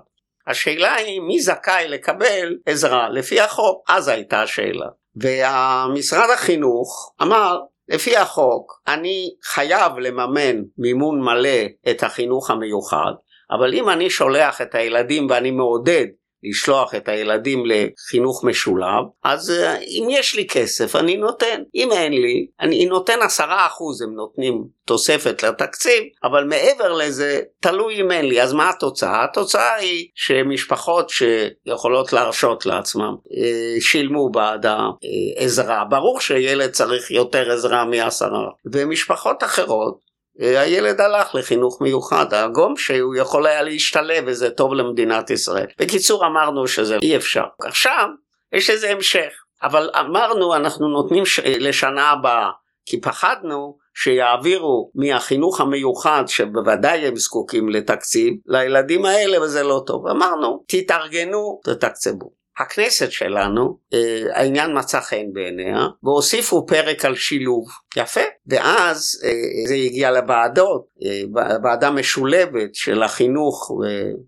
השאלה 0.48 0.94
היא 0.94 1.20
מי 1.20 1.40
זכאי 1.40 1.88
לקבל 1.88 2.56
עזרה 2.66 3.08
לפי 3.08 3.40
החוק, 3.40 3.84
אז 3.88 4.08
הייתה 4.08 4.42
השאלה. 4.42 4.86
ומשרד 5.16 6.30
החינוך 6.34 7.14
אמר 7.22 7.58
לפי 7.88 8.16
החוק 8.16 8.82
אני 8.88 9.34
חייב 9.44 9.98
לממן 9.98 10.62
מימון 10.78 11.20
מלא 11.20 11.58
את 11.90 12.02
החינוך 12.02 12.50
המיוחד, 12.50 13.12
אבל 13.50 13.74
אם 13.74 13.88
אני 13.88 14.10
שולח 14.10 14.60
את 14.62 14.74
הילדים 14.74 15.26
ואני 15.30 15.50
מעודד 15.50 16.06
לשלוח 16.42 16.94
את 16.94 17.08
הילדים 17.08 17.64
לחינוך 17.66 18.44
משולב, 18.44 19.04
אז 19.24 19.50
uh, 19.50 19.82
אם 19.82 20.06
יש 20.10 20.34
לי 20.34 20.46
כסף 20.46 20.96
אני 20.96 21.16
נותן, 21.16 21.62
אם 21.74 21.92
אין 21.92 22.12
לי, 22.12 22.46
אני 22.60 22.86
נותן 22.86 23.18
עשרה 23.22 23.66
אחוז 23.66 24.02
הם 24.02 24.14
נותנים 24.14 24.64
תוספת 24.84 25.42
לתקציב, 25.42 26.02
אבל 26.24 26.44
מעבר 26.44 26.92
לזה 26.92 27.40
תלוי 27.60 28.00
אם 28.00 28.10
אין 28.10 28.24
לי, 28.24 28.42
אז 28.42 28.52
מה 28.52 28.70
התוצאה? 28.70 29.24
התוצאה 29.24 29.74
היא 29.74 30.08
שמשפחות 30.14 31.10
שיכולות 31.10 32.12
להרשות 32.12 32.66
לעצמם 32.66 33.14
uh, 33.26 33.80
שילמו 33.80 34.30
בעד 34.30 34.66
העזרה, 34.66 35.84
ברור 35.84 36.20
שילד 36.20 36.70
צריך 36.70 37.10
יותר 37.10 37.52
עזרה 37.52 37.84
מעשרה, 37.84 38.48
ומשפחות 38.72 39.44
אחרות 39.44 40.07
הילד 40.38 41.00
הלך 41.00 41.34
לחינוך 41.34 41.80
מיוחד, 41.82 42.34
הגום 42.34 42.76
שהוא 42.76 43.14
יכול 43.14 43.46
היה 43.46 43.62
להשתלב 43.62 44.24
וזה 44.26 44.50
טוב 44.50 44.74
למדינת 44.74 45.30
ישראל. 45.30 45.66
בקיצור 45.80 46.26
אמרנו 46.26 46.68
שזה 46.68 46.98
אי 47.02 47.16
אפשר. 47.16 47.44
עכשיו 47.64 48.08
יש 48.52 48.70
איזה 48.70 48.90
המשך, 48.90 49.32
אבל 49.62 49.90
אמרנו 50.00 50.54
אנחנו 50.54 50.88
נותנים 50.88 51.26
ש... 51.26 51.40
לשנה 51.44 52.10
הבאה, 52.10 52.50
כי 52.86 53.00
פחדנו 53.00 53.76
שיעבירו 53.94 54.90
מהחינוך 54.94 55.60
המיוחד 55.60 56.24
שבוודאי 56.26 57.06
הם 57.06 57.16
זקוקים 57.16 57.68
לתקציב 57.68 58.34
לילדים 58.46 59.04
האלה 59.04 59.42
וזה 59.42 59.62
לא 59.62 59.82
טוב. 59.86 60.06
אמרנו 60.06 60.64
תתארגנו 60.68 61.60
תתקצבו. 61.64 62.37
הכנסת 62.60 63.12
שלנו, 63.12 63.78
אה, 63.94 64.38
העניין 64.38 64.78
מצא 64.78 65.00
חן 65.00 65.32
בעיניה, 65.32 65.86
והוסיפו 66.02 66.66
פרק 66.66 67.04
על 67.04 67.14
שילוב. 67.14 67.68
יפה. 67.96 68.20
ואז 68.46 69.20
אה, 69.24 69.68
זה 69.68 69.74
הגיע 69.74 70.10
לוועדות, 70.10 70.86
אה, 71.04 71.44
ועדה 71.64 71.90
משולבת 71.90 72.74
של 72.74 73.02
החינוך 73.02 73.70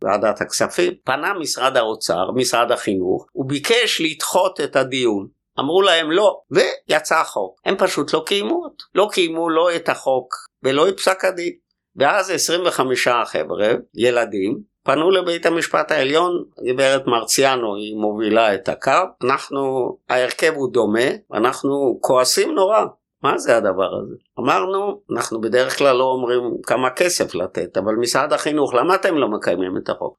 וועדת 0.02 0.40
הכספים. 0.40 0.92
פנה 1.04 1.34
משרד 1.40 1.76
האוצר, 1.76 2.30
משרד 2.34 2.72
החינוך, 2.72 3.26
הוא 3.32 3.48
ביקש 3.48 4.00
לדחות 4.00 4.60
את 4.60 4.76
הדיון. 4.76 5.26
אמרו 5.60 5.82
להם 5.82 6.10
לא, 6.10 6.40
ויצא 6.50 7.20
החוק. 7.20 7.60
הם 7.64 7.76
פשוט 7.78 8.14
לא 8.14 8.22
קיימו 8.26 8.54
אותו. 8.54 8.84
לא 8.94 9.08
קיימו 9.12 9.50
לא 9.50 9.76
את 9.76 9.88
החוק 9.88 10.34
ולא 10.62 10.88
את 10.88 10.96
פסק 10.96 11.24
הדין. 11.24 11.52
ואז 11.96 12.30
25 12.30 13.08
חבר'ה, 13.08 13.72
ילדים, 13.94 14.58
פנו 14.90 15.10
לבית 15.10 15.46
המשפט 15.46 15.90
העליון, 15.90 16.44
גברת 16.64 17.06
מרציאנו 17.06 17.76
היא 17.76 17.96
מובילה 17.96 18.54
את 18.54 18.68
הקו, 18.68 18.92
אנחנו, 19.24 19.96
ההרכב 20.08 20.52
הוא 20.56 20.72
דומה, 20.72 21.08
אנחנו 21.34 21.98
כועסים 22.00 22.54
נורא. 22.54 22.84
מה 23.22 23.38
זה 23.38 23.56
הדבר 23.56 23.94
הזה? 24.02 24.14
אמרנו, 24.38 25.00
אנחנו 25.12 25.40
בדרך 25.40 25.78
כלל 25.78 25.96
לא 25.96 26.04
אומרים 26.04 26.42
כמה 26.62 26.90
כסף 26.90 27.34
לתת, 27.34 27.76
אבל 27.76 27.94
משרד 27.94 28.32
החינוך, 28.32 28.74
למה 28.74 28.94
אתם 28.94 29.16
לא 29.16 29.28
מקיימים 29.28 29.76
את 29.76 29.88
החוק? 29.88 30.18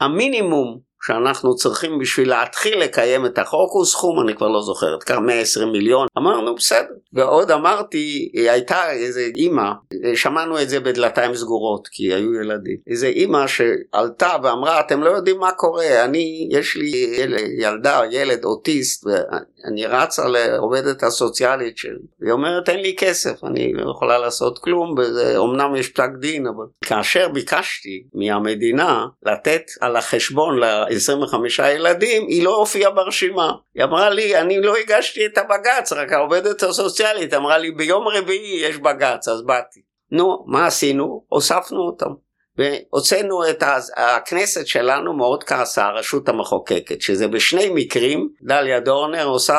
המינימום 0.00 0.78
שאנחנו 1.06 1.56
צריכים 1.56 1.98
בשביל 1.98 2.28
להתחיל 2.28 2.80
לקיים 2.80 3.26
את 3.26 3.38
החוק 3.38 3.72
הוא 3.72 3.84
סכום, 3.84 4.20
אני 4.20 4.36
כבר 4.36 4.48
לא 4.48 4.62
זוכר, 4.62 4.98
כמה 5.06 5.20
120 5.20 5.72
מיליון, 5.72 6.06
אמרנו 6.18 6.54
בסדר. 6.54 6.94
ועוד 7.12 7.50
אמרתי, 7.50 8.30
הייתה 8.34 8.92
איזה 8.92 9.28
אימא, 9.36 9.70
שמענו 10.14 10.62
את 10.62 10.68
זה 10.68 10.80
בדלתיים 10.80 11.34
סגורות, 11.34 11.88
כי 11.88 12.14
היו 12.14 12.34
ילדים, 12.34 12.76
איזה 12.86 13.06
אימא 13.06 13.46
שעלתה 13.46 14.36
ואמרה, 14.42 14.80
אתם 14.80 15.02
לא 15.02 15.10
יודעים 15.10 15.38
מה 15.38 15.52
קורה, 15.52 16.04
אני, 16.04 16.48
יש 16.50 16.76
לי 16.76 17.14
ילד, 17.18 17.40
ילדה, 17.58 18.00
ילד 18.10 18.44
אוטיסט, 18.44 19.06
ואני 19.06 19.86
רצה 19.86 20.28
לעובדת 20.28 21.02
הסוציאלית 21.02 21.78
שלי, 21.78 21.92
והיא 22.20 22.32
אומרת, 22.32 22.68
אין 22.68 22.80
לי 22.80 22.94
כסף, 22.98 23.44
אני 23.44 23.72
לא 23.72 23.90
יכולה 23.90 24.18
לעשות 24.18 24.58
כלום, 24.58 24.94
וזה, 24.98 25.38
אמנם 25.38 25.76
יש 25.76 25.88
פסק 25.88 26.10
דין, 26.20 26.46
אבל 26.46 26.64
כאשר 26.80 27.28
ביקשתי 27.28 28.04
מהמדינה 28.14 29.06
לתת 29.26 29.62
על 29.80 29.96
החשבון, 29.96 30.58
25 30.90 31.58
ילדים, 31.58 32.26
היא 32.28 32.44
לא 32.44 32.56
הופיעה 32.56 32.90
ברשימה. 32.90 33.52
היא 33.74 33.84
אמרה 33.84 34.10
לי, 34.10 34.40
אני 34.40 34.60
לא 34.60 34.76
הגשתי 34.76 35.26
את 35.26 35.38
הבג"ץ, 35.38 35.92
רק 35.92 36.12
העובדת 36.12 36.62
הסוציאלית 36.62 37.34
אמרה 37.34 37.58
לי, 37.58 37.70
ביום 37.70 38.08
רביעי 38.08 38.60
יש 38.60 38.76
בג"ץ, 38.76 39.28
אז 39.28 39.42
באתי. 39.42 39.80
נו, 40.12 40.44
מה 40.46 40.66
עשינו? 40.66 41.24
הוספנו 41.28 41.80
אותם. 41.80 42.10
והוצאנו 42.58 43.50
את 43.50 43.62
הכנסת 43.96 44.66
שלנו 44.66 45.16
מאוד 45.16 45.44
כעסה, 45.44 45.86
הרשות 45.86 46.28
המחוקקת, 46.28 47.00
שזה 47.00 47.28
בשני 47.28 47.70
מקרים, 47.74 48.28
דליה 48.42 48.80
דורנר 48.80 49.26
עושה, 49.26 49.56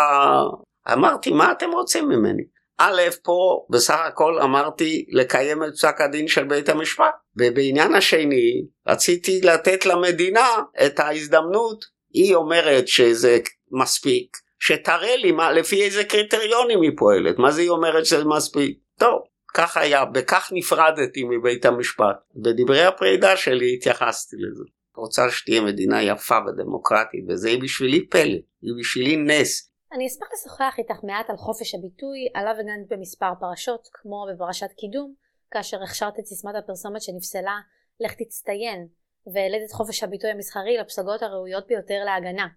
אמרתי, 0.93 1.31
מה 1.31 1.51
אתם 1.51 1.71
רוצים 1.71 2.09
ממני? 2.09 2.43
א', 2.81 3.01
פה 3.23 3.65
בסך 3.69 3.99
הכל 4.07 4.39
אמרתי 4.39 5.05
לקיים 5.09 5.63
את 5.63 5.73
פסק 5.73 6.01
הדין 6.01 6.27
של 6.27 6.43
בית 6.43 6.69
המשפט, 6.69 7.13
ובעניין 7.37 7.95
השני 7.95 8.65
רציתי 8.87 9.41
לתת 9.41 9.85
למדינה 9.85 10.47
את 10.85 10.99
ההזדמנות, 10.99 11.85
היא 12.13 12.35
אומרת 12.35 12.87
שזה 12.87 13.37
מספיק, 13.71 14.37
שתראה 14.59 15.15
לי 15.15 15.31
מה, 15.31 15.51
לפי 15.51 15.83
איזה 15.83 16.03
קריטריונים 16.03 16.81
היא 16.81 16.91
פועלת, 16.97 17.39
מה 17.39 17.51
זה 17.51 17.61
היא 17.61 17.69
אומרת 17.69 18.05
שזה 18.05 18.25
מספיק? 18.25 18.77
טוב, 18.99 19.21
כך 19.53 19.77
היה, 19.77 20.05
בכך 20.05 20.49
נפרדתי 20.53 21.23
מבית 21.23 21.65
המשפט. 21.65 22.15
בדברי 22.35 22.83
הפרידה 22.83 23.37
שלי 23.37 23.73
התייחסתי 23.73 24.35
לזה. 24.39 24.63
רוצה 24.95 25.31
שתהיה 25.31 25.61
מדינה 25.61 26.03
יפה 26.03 26.37
ודמוקרטית, 26.47 27.25
וזה 27.29 27.49
בשבילי 27.61 28.07
פלא, 28.07 28.39
היא 28.61 28.73
בשבילי 28.79 29.17
נס. 29.17 29.68
אני 29.91 30.07
אשמח 30.07 30.27
לשוחח 30.33 30.75
איתך 30.77 31.03
מעט 31.03 31.29
על 31.29 31.37
חופש 31.37 31.75
הביטוי, 31.75 32.27
עליו 32.33 32.55
הגנת 32.59 32.87
במספר 32.89 33.31
פרשות, 33.39 33.87
כמו 33.93 34.25
בפרשת 34.33 34.71
קידום, 34.77 35.13
כאשר 35.51 35.83
הכשרת 35.83 36.19
את 36.19 36.25
סיסמת 36.25 36.55
הפרסומת 36.55 37.01
שנפסלה 37.01 37.59
לך 37.99 38.13
תצטיין, 38.13 38.87
והעלית 39.33 39.61
את 39.65 39.71
חופש 39.71 40.03
הביטוי 40.03 40.29
המסחרי 40.29 40.77
לפסגות 40.77 41.21
הראויות 41.21 41.67
ביותר 41.67 42.03
להגנה. 42.05 42.47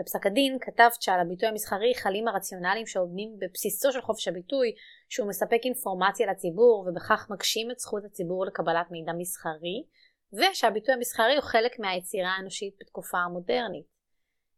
בפסק 0.00 0.26
הדין 0.26 0.58
כתבת 0.60 1.02
שעל 1.02 1.20
הביטוי 1.20 1.48
המסחרי 1.48 1.94
חלים 1.94 2.28
הרציונלים 2.28 2.86
שעומדים 2.86 3.36
בבסיסו 3.38 3.92
של 3.92 4.00
חופש 4.00 4.28
הביטוי, 4.28 4.74
שהוא 5.08 5.28
מספק 5.28 5.60
אינפורמציה 5.64 6.30
לציבור 6.30 6.86
ובכך 6.88 7.26
מגשים 7.30 7.70
את 7.70 7.78
זכות 7.78 8.04
הציבור 8.04 8.46
לקבלת 8.46 8.90
מידע 8.90 9.12
מסחרי, 9.18 9.84
ושהביטוי 10.32 10.94
המסחרי 10.94 11.34
הוא 11.34 11.44
חלק 11.44 11.78
מהיצירה 11.78 12.30
האנושית 12.30 12.74
בתקופה 12.80 13.18
המודרנית. 13.18 13.97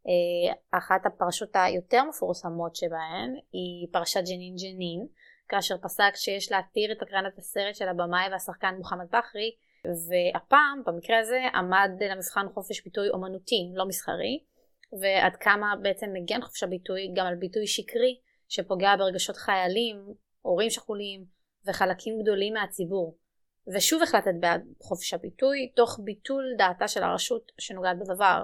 אה, 0.07 0.79
אחת 0.79 1.07
הפרשות 1.07 1.49
היותר 1.55 2.05
מפורסמות 2.05 2.77
שבהן 2.77 3.35
היא 3.53 3.89
פרשת 3.93 4.21
ג'נין 4.21 4.55
ג'נין, 4.57 5.07
כאשר 5.49 5.75
פסק 5.83 6.13
שיש 6.15 6.53
להתיר 6.53 6.93
את 6.93 7.03
הקרנת 7.03 7.39
הסרט 7.39 7.75
של 7.75 7.89
הבמאי 7.89 8.29
והשחקן 8.31 8.75
מוחמד 8.79 9.07
בכרי, 9.07 9.55
והפעם, 9.85 10.83
במקרה 10.87 11.19
הזה, 11.19 11.41
עמד 11.55 11.91
למבחן 12.01 12.47
חופש 12.55 12.85
ביטוי 12.85 13.09
אומנותי, 13.09 13.73
לא 13.75 13.87
מסחרי, 13.87 14.45
ועד 15.01 15.37
כמה 15.37 15.75
בעצם 15.83 16.07
מגן 16.13 16.41
חופש 16.41 16.63
הביטוי 16.63 17.13
גם 17.17 17.27
על 17.27 17.35
ביטוי 17.35 17.67
שקרי, 17.67 18.21
שפוגע 18.49 18.97
ברגשות 18.97 19.37
חיילים, 19.37 19.97
הורים 20.43 20.71
שכולים 20.71 21.25
וחלקים 21.67 22.23
גדולים 22.23 22.55
מהציבור. 22.55 23.17
ושוב 23.75 24.03
החלטת 24.03 24.35
בעד 24.41 24.63
חופש 24.83 25.15
הביטוי, 25.15 25.73
תוך 25.77 26.01
ביטול 26.05 26.45
דעתה 26.59 26.89
של 26.89 27.03
הרשות 27.03 27.53
שנוגעת 27.59 27.99
בדבר. 27.99 28.43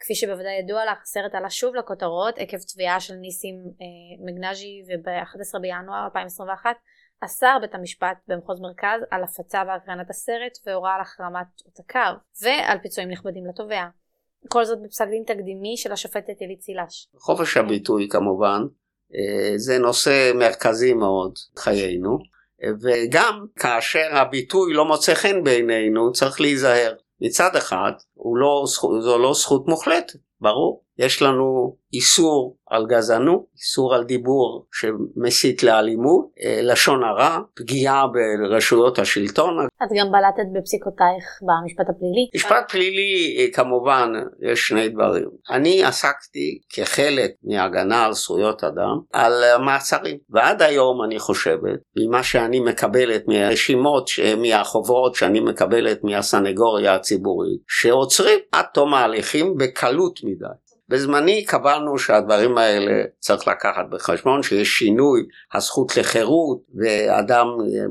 כפי 0.00 0.14
שבוודאי 0.14 0.58
ידוע 0.64 0.84
לך, 0.84 0.98
הסרט 1.02 1.34
עלה 1.34 1.50
שוב 1.50 1.74
לכותרות 1.74 2.38
עקב 2.38 2.56
תביעה 2.72 3.00
של 3.00 3.14
ניסים 3.14 3.54
אה, 3.56 4.24
מגנז'י 4.26 4.82
וב-11 4.88 5.58
בינואר 5.60 6.04
2021 6.04 6.70
אסר 7.24 7.58
בית 7.60 7.74
המשפט 7.74 8.16
במחוז 8.28 8.60
מרכז 8.60 9.00
על 9.10 9.22
הפצה 9.24 9.62
והקרנת 9.66 10.10
הסרט 10.10 10.58
והורה 10.66 10.94
על 10.94 11.00
החרמת 11.00 11.46
עותקיו 11.64 12.12
ועל 12.42 12.78
פיצויים 12.78 13.10
נכבדים 13.10 13.46
לתובע. 13.46 13.84
כל 14.48 14.64
זאת 14.64 14.78
בפסק 14.82 15.06
דין 15.08 15.22
תקדימי 15.26 15.76
של 15.76 15.92
השופטת 15.92 16.40
עילית 16.40 16.60
סילש. 16.60 17.08
חופש 17.18 17.56
הביטוי 17.56 18.08
כמובן 18.08 18.62
אה, 19.14 19.52
זה 19.58 19.78
נושא 19.78 20.32
מרכזי 20.34 20.94
מאוד 20.94 21.32
חיינו. 21.58 22.18
וגם 22.82 23.46
כאשר 23.56 24.16
הביטוי 24.16 24.72
לא 24.72 24.84
מוצא 24.84 25.14
חן 25.14 25.44
בעינינו 25.44 26.12
צריך 26.12 26.40
להיזהר. 26.40 26.94
מצד 27.20 27.56
אחד 27.56 27.92
לא, 28.40 28.64
זו 29.00 29.18
לא 29.18 29.34
זכות 29.34 29.68
מוחלטת, 29.68 30.18
ברור. 30.40 30.82
יש 31.00 31.22
לנו 31.22 31.76
איסור 31.92 32.56
על 32.70 32.86
גזענות, 32.86 33.44
איסור 33.56 33.94
על 33.94 34.04
דיבור 34.04 34.66
שמסית 34.72 35.62
לאלימות, 35.62 36.26
אה, 36.44 36.60
לשון 36.62 37.04
הרע, 37.04 37.38
פגיעה 37.54 38.04
ברשויות 38.06 38.98
השלטון. 38.98 39.66
את 39.66 39.88
גם 39.98 40.06
בלטת 40.12 40.48
בפסיקותייך 40.54 41.24
במשפט 41.42 41.86
הפלילי. 41.88 42.28
משפט 42.34 42.70
פלילי 42.70 43.36
אה, 43.38 43.46
כמובן 43.52 44.12
יש 44.52 44.60
שני 44.60 44.88
דברים. 44.88 45.28
אני 45.50 45.84
עסקתי 45.84 46.58
כחלק 46.72 47.30
מהגנה 47.44 48.04
על 48.04 48.12
זכויות 48.12 48.64
אדם 48.64 49.00
על 49.12 49.32
מעצרים 49.64 50.18
ועד 50.30 50.62
היום 50.62 51.04
אני 51.04 51.18
חושבת 51.18 51.80
ממה 51.96 52.22
שאני 52.22 52.60
מקבלת 52.60 53.28
מהרשימות 53.28 54.10
מהחוברות 54.36 55.14
שאני 55.14 55.40
מקבלת 55.40 56.04
מהסנגוריה 56.04 56.94
הציבורית 56.94 57.60
שעוצרים 57.68 58.38
עד 58.52 58.64
תום 58.74 58.94
ההליכים 58.94 59.54
בקלות 59.56 60.20
מדי. 60.24 60.69
בזמני 60.90 61.44
קבענו 61.44 61.98
שהדברים 61.98 62.58
האלה 62.58 63.02
צריך 63.18 63.48
לקחת 63.48 63.84
בחשבון 63.90 64.42
שיש 64.42 64.68
שינוי 64.68 65.20
הזכות 65.54 65.96
לחירות 65.96 66.58
ואדם 66.74 67.46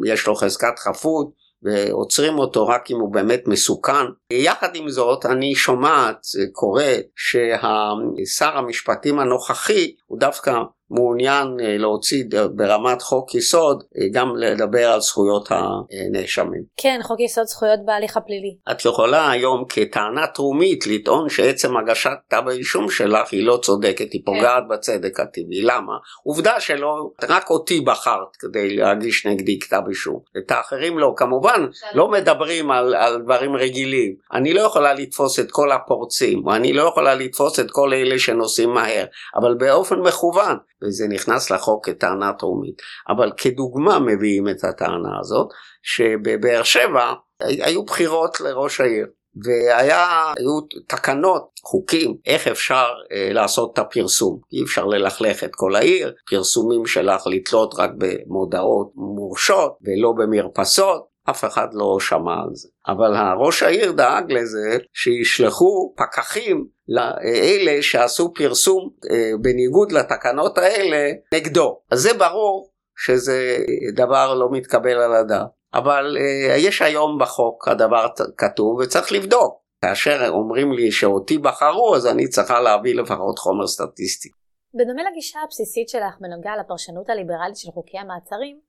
יש 0.05 0.27
לו 0.27 0.35
חזקת 0.35 0.79
חפות 0.79 1.31
ועוצרים 1.63 2.39
אותו 2.39 2.67
רק 2.67 2.91
אם 2.91 2.99
הוא 2.99 3.13
באמת 3.13 3.47
מסוכן. 3.47 4.05
יחד 4.33 4.75
עם 4.75 4.89
זאת 4.89 5.25
אני 5.25 5.55
שומעת, 5.55 6.17
קורא, 6.51 6.83
שהשר 7.15 8.57
המשפטים 8.57 9.19
הנוכחי 9.19 9.95
הוא 10.05 10.19
דווקא 10.19 10.51
מעוניין 10.91 11.58
אה, 11.60 11.78
להוציא 11.78 12.23
ברמת 12.56 13.02
חוק 13.02 13.36
יסוד 13.36 13.84
אה, 13.97 14.08
גם 14.12 14.36
לדבר 14.36 14.91
על 14.91 14.99
זכויות 15.02 15.49
הנאשמים. 15.52 16.63
כן, 16.78 16.99
חוק 17.04 17.19
יסוד 17.19 17.45
זכויות 17.45 17.80
בהליך 17.86 18.17
הפלילי. 18.17 18.56
את 18.71 18.86
יכולה 18.86 19.32
היום 19.32 19.63
כטענה 19.69 20.28
תרומית 20.28 20.88
לטעון 20.88 21.30
שעצם 21.30 21.78
הגשת 21.78 22.12
כתב 22.28 22.43
האישום 22.47 22.89
שלך 22.89 23.32
היא 23.32 23.45
לא 23.45 23.60
צודקת, 23.62 24.13
היא 24.13 24.21
פוגעת 24.25 24.63
כן. 24.63 24.75
בצדק 24.75 25.19
הטבעי. 25.19 25.62
למה? 25.62 25.93
עובדה 26.23 26.60
שלא, 26.60 27.12
רק 27.30 27.49
אותי 27.49 27.82
בחרת 27.82 28.36
כדי 28.39 28.75
להגיש 28.75 29.25
נגדי 29.25 29.60
כתב 29.60 29.82
אישום. 29.89 30.19
את 30.38 30.52
האחרים 30.52 30.99
לא. 30.99 31.13
כמובן, 31.17 31.67
לא 31.93 32.08
מדברים 32.08 32.71
על, 32.71 32.95
על 32.95 33.21
דברים 33.21 33.56
רגילים. 33.56 34.15
אני 34.34 34.54
לא 34.54 34.62
יכולה 34.62 34.93
לתפוס 34.93 35.39
את 35.39 35.52
כל 35.52 35.71
הפורצים, 35.71 36.47
ואני 36.47 36.73
לא 36.73 36.84
יכולה 36.84 37.15
לתפוס 37.15 37.60
את 37.60 37.71
כל 37.71 37.93
אלה 37.93 38.19
שנוסעים 38.19 38.69
מהר, 38.69 39.06
אבל 39.36 39.54
באופן 39.54 39.99
מכוון. 39.99 40.58
וזה 40.83 41.07
נכנס 41.07 41.51
לחוק 41.51 41.89
כטענה 41.89 42.33
טרומית. 42.33 42.81
אבל 43.09 43.31
כדוגמה 43.37 43.99
מביאים 43.99 44.49
את 44.49 44.63
הטענה 44.63 45.19
הזאת, 45.19 45.47
שבבאר 45.83 46.63
שבע 46.63 47.13
היו 47.41 47.83
בחירות 47.83 48.41
לראש 48.41 48.81
העיר. 48.81 49.07
והיו 49.43 50.61
תקנות, 50.87 51.49
חוקים, 51.63 52.15
איך 52.25 52.47
אפשר 52.47 52.87
אה, 53.11 53.33
לעשות 53.33 53.73
את 53.73 53.79
הפרסום. 53.79 54.39
אי 54.53 54.63
אפשר 54.63 54.85
ללכלך 54.85 55.43
את 55.43 55.51
כל 55.55 55.75
העיר, 55.75 56.13
פרסומים 56.29 56.85
שלך 56.85 57.27
לתלות 57.27 57.73
רק 57.77 57.89
במודעות 57.97 58.91
מורשות 58.95 59.77
ולא 59.81 60.11
במרפסות, 60.17 61.07
אף 61.29 61.45
אחד 61.45 61.67
לא 61.73 61.97
שמע 61.99 62.34
על 62.43 62.49
זה. 62.53 62.69
אבל 62.88 63.12
ראש 63.39 63.63
העיר 63.63 63.91
דאג 63.91 64.32
לזה 64.32 64.77
שישלחו 64.93 65.93
פקחים 65.97 66.67
לאלה 66.88 67.82
שעשו 67.82 68.34
פרסום 68.34 68.89
אה, 69.12 69.32
בניגוד 69.41 69.91
לתקנות 69.91 70.58
האלה 70.58 71.12
נגדו. 71.34 71.79
אז 71.91 71.99
זה 71.99 72.13
ברור 72.13 72.69
שזה 72.97 73.58
דבר 73.95 74.34
לא 74.34 74.47
מתקבל 74.51 74.99
על 74.99 75.15
הדעת. 75.15 75.47
אבל 75.73 76.17
אה, 76.19 76.58
יש 76.58 76.82
היום 76.82 77.17
בחוק 77.21 77.67
הדבר 77.67 78.08
כתוב 78.38 78.79
וצריך 78.79 79.12
לבדוק. 79.12 79.60
כאשר 79.82 80.29
אומרים 80.29 80.71
לי 80.71 80.91
שאותי 80.91 81.38
בחרו 81.38 81.95
אז 81.95 82.08
אני 82.08 82.27
צריכה 82.27 82.60
להביא 82.62 82.95
לפחות 82.95 83.39
חומר 83.39 83.67
סטטיסטי. 83.67 84.29
בדומה 84.73 85.01
לגישה 85.12 85.39
הבסיסית 85.45 85.89
שלך 85.89 86.15
בנוגע 86.19 86.51
לפרשנות 86.60 87.10
הליברלית 87.10 87.58
של 87.58 87.71
חוקי 87.71 87.97
המעצרים, 87.97 88.60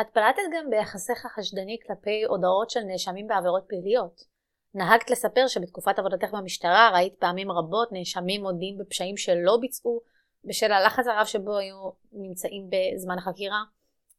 את 0.00 0.06
פלטת 0.12 0.42
גם 0.52 0.70
ביחסך 0.70 1.26
החשדני 1.26 1.78
כלפי 1.86 2.24
הודעות 2.24 2.70
של 2.70 2.80
נאשמים 2.80 3.26
בעבירות 3.26 3.64
פליליות. 3.68 4.20
נהגת 4.74 5.10
לספר 5.10 5.46
שבתקופת 5.46 5.98
עבודתך 5.98 6.28
במשטרה 6.32 6.90
ראית 6.94 7.14
פעמים 7.14 7.50
רבות 7.50 7.92
נאשמים 7.92 8.42
מודים 8.42 8.78
בפשעים 8.78 9.16
שלא 9.16 9.58
ביצעו 9.60 10.00
בשל 10.44 10.72
הלחץ 10.72 11.06
הרב 11.06 11.26
שבו 11.26 11.56
היו 11.56 11.90
נמצאים 12.12 12.70
בזמן 12.70 13.18
החקירה. 13.18 13.62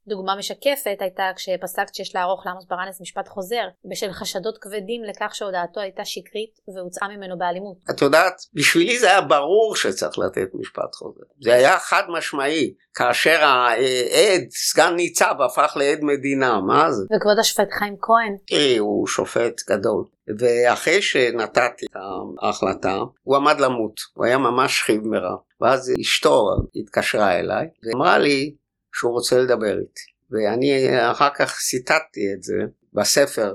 דוגמה 0.07 0.35
משקפת 0.35 0.97
הייתה 0.99 1.23
כשפסקת 1.35 1.95
שיש 1.95 2.15
לערוך 2.15 2.45
לעמוס 2.45 2.65
ברנס 2.69 3.01
משפט 3.01 3.27
חוזר 3.27 3.63
בשל 3.91 4.11
חשדות 4.11 4.57
כבדים 4.61 5.03
לכך 5.03 5.35
שהודעתו 5.35 5.79
הייתה 5.79 6.05
שקרית 6.05 6.59
והוצאה 6.75 7.07
ממנו 7.07 7.37
באלימות. 7.37 7.77
את 7.89 8.01
יודעת, 8.01 8.33
בשבילי 8.53 8.99
זה 8.99 9.09
היה 9.09 9.21
ברור 9.21 9.75
שצריך 9.75 10.19
לתת 10.19 10.47
משפט 10.53 10.95
חוזר. 10.95 11.23
זה 11.41 11.53
היה 11.53 11.79
חד 11.79 12.03
משמעי. 12.09 12.73
כאשר 12.93 13.43
העד, 13.43 14.41
סגן 14.49 14.93
ניצב, 14.95 15.35
הפך 15.45 15.73
לעד 15.75 15.99
מדינה, 16.01 16.61
מה 16.61 16.91
זה? 16.91 17.03
וכבוד 17.15 17.39
השופט 17.39 17.67
חיים 17.79 17.95
כהן. 18.01 18.37
תראי, 18.47 18.77
הוא 18.77 19.07
שופט 19.07 19.61
גדול. 19.69 20.05
ואחרי 20.39 21.01
שנתתי 21.01 21.85
את 21.85 21.95
ההחלטה, 22.41 22.97
הוא 23.23 23.35
עמד 23.35 23.59
למות. 23.59 23.93
הוא 24.13 24.25
היה 24.25 24.37
ממש 24.37 24.79
שכיב 24.79 25.07
מרע. 25.07 25.35
ואז 25.61 25.93
אשתו 26.01 26.47
התקשרה 26.75 27.39
אליי 27.39 27.67
ואמרה 27.83 28.17
לי, 28.17 28.55
שהוא 28.93 29.12
רוצה 29.12 29.38
לדבר 29.38 29.80
איתי. 29.80 30.12
ואני 30.32 30.89
אחר 31.12 31.30
כך 31.36 31.58
ציטטתי 31.60 32.34
את 32.34 32.43
זה 32.43 32.58
בספר 32.93 33.54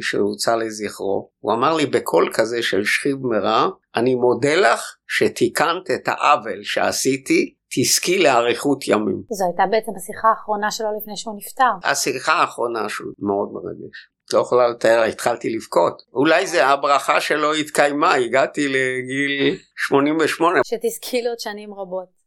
שהוצא 0.00 0.56
לזכרו. 0.56 1.30
הוא 1.40 1.52
אמר 1.52 1.76
לי 1.76 1.86
בקול 1.86 2.30
כזה 2.34 2.62
של 2.62 2.84
שכיב 2.84 3.16
מרע, 3.20 3.68
אני 3.96 4.14
מודה 4.14 4.54
לך 4.54 4.96
שתיקנת 5.08 5.90
את 5.90 6.08
העוול 6.08 6.62
שעשיתי, 6.62 7.54
תזכי 7.70 8.18
לאריכות 8.18 8.88
ימים. 8.88 9.22
זו 9.30 9.44
הייתה 9.44 9.62
בעצם 9.70 9.92
השיחה 9.96 10.28
האחרונה 10.28 10.70
שלו 10.70 10.88
לפני 11.02 11.16
שהוא 11.16 11.36
נפטר. 11.36 11.90
השיחה 11.90 12.32
האחרונה 12.32 12.88
שהוא 12.88 13.12
מאוד 13.18 13.48
מרגש. 13.52 14.08
לא 14.32 14.38
יכולה 14.38 14.68
לתאר, 14.68 15.02
התחלתי 15.02 15.50
לבכות. 15.50 16.02
אולי 16.12 16.46
זה 16.46 16.66
הברכה 16.66 17.20
שלא 17.20 17.54
התקיימה, 17.54 18.14
הגעתי 18.14 18.68
לגיל 18.68 19.58
88. 19.76 20.60
שתזכי 20.64 21.22
לעוד 21.22 21.38
שנים 21.38 21.74
רבות. 21.74 22.17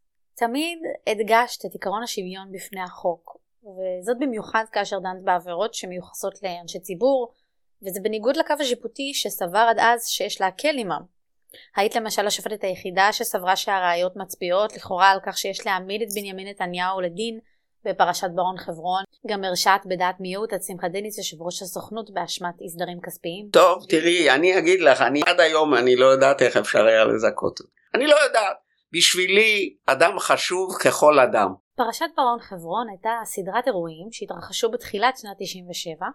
תמיד 0.42 0.80
הדגשת 1.08 1.66
את 1.66 1.76
עקרון 1.76 2.04
השוויון 2.04 2.52
בפני 2.52 2.82
החוק, 2.82 3.38
וזאת 3.64 4.18
במיוחד 4.20 4.64
כאשר 4.72 5.00
דנת 5.00 5.24
בעבירות 5.24 5.74
שמיוחסות 5.74 6.34
לאנשי 6.44 6.80
ציבור, 6.80 7.34
וזה 7.84 8.00
בניגוד 8.04 8.38
לקו 8.38 8.54
השיפוטי 8.60 9.14
שסבר 9.14 9.66
עד 9.70 9.80
אז 9.80 10.08
שיש 10.08 10.42
להקל 10.42 10.78
עמם. 10.78 11.02
היית 11.76 11.96
למשל 11.96 12.28
השופטת 12.28 12.64
היחידה 12.64 13.14
שסברה 13.14 13.56
שהראיות 13.56 14.16
מצביעות 14.16 14.76
לכאורה 14.76 15.10
על 15.10 15.20
כך 15.26 15.38
שיש 15.38 15.66
להעמיד 15.66 16.02
את 16.02 16.08
בנימין 16.16 16.48
נתניהו 16.48 17.02
לדין 17.02 17.40
בפרשת 17.86 18.30
ברון 18.36 18.58
חברון, 18.58 19.04
גם 19.28 19.44
הרשעת 19.44 19.86
בדעת 19.86 20.16
מיעוט 20.20 20.54
את 20.54 20.64
שמחה 20.64 20.88
דניס 20.88 21.18
יושב 21.18 21.42
ראש 21.42 21.62
הסוכנות 21.62 22.14
באשמת 22.14 22.62
אי 22.62 22.70
סדרים 22.70 23.02
כספיים. 23.02 23.50
טוב 23.54 23.86
תראי 23.90 24.32
אני 24.32 24.58
אגיד 24.58 24.82
לך 24.82 25.02
אני 25.02 25.22
עד 25.26 25.40
היום 25.40 25.76
אני 25.76 25.96
לא 25.96 26.06
יודעת 26.06 26.42
איך 26.42 26.58
אפשר 26.58 26.86
היה 26.86 27.06
לזכות 27.06 27.60
אני 27.96 28.08
לא 28.08 28.16
יודעת 28.16 28.71
בשבילי 28.94 29.76
אדם 29.86 30.20
חשוב 30.20 30.76
ככל 30.86 31.20
אדם. 31.20 31.54
פרשת 31.76 32.06
ברון 32.18 32.40
חברון 32.40 32.90
הייתה 32.90 33.10
סדרת 33.24 33.68
אירועים 33.68 34.08
שהתרחשו 34.12 34.72
בתחילת 34.72 35.18
שנת 35.18 35.38
97 35.40 36.06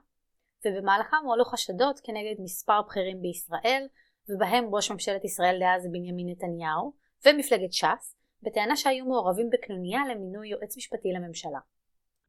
ובמהלכם 0.67 1.17
הועלו 1.25 1.45
חשדות 1.45 2.01
כנגד 2.05 2.35
מספר 2.45 2.83
בכירים 2.89 3.23
בישראל 3.23 3.83
ובהם 4.29 4.65
ראש 4.75 4.91
ממשלת 4.91 5.25
ישראל 5.25 5.59
דאז 5.61 5.87
בנימין 5.93 6.27
נתניהו 6.29 6.93
ומפלגת 7.27 7.73
ש"ס 7.73 8.17
בטענה 8.43 8.77
שהיו 8.77 9.05
מעורבים 9.05 9.51
בקנוניה 9.53 10.01
למינוי 10.11 10.49
יועץ 10.49 10.77
משפטי 10.77 11.09
לממשלה. 11.13 11.59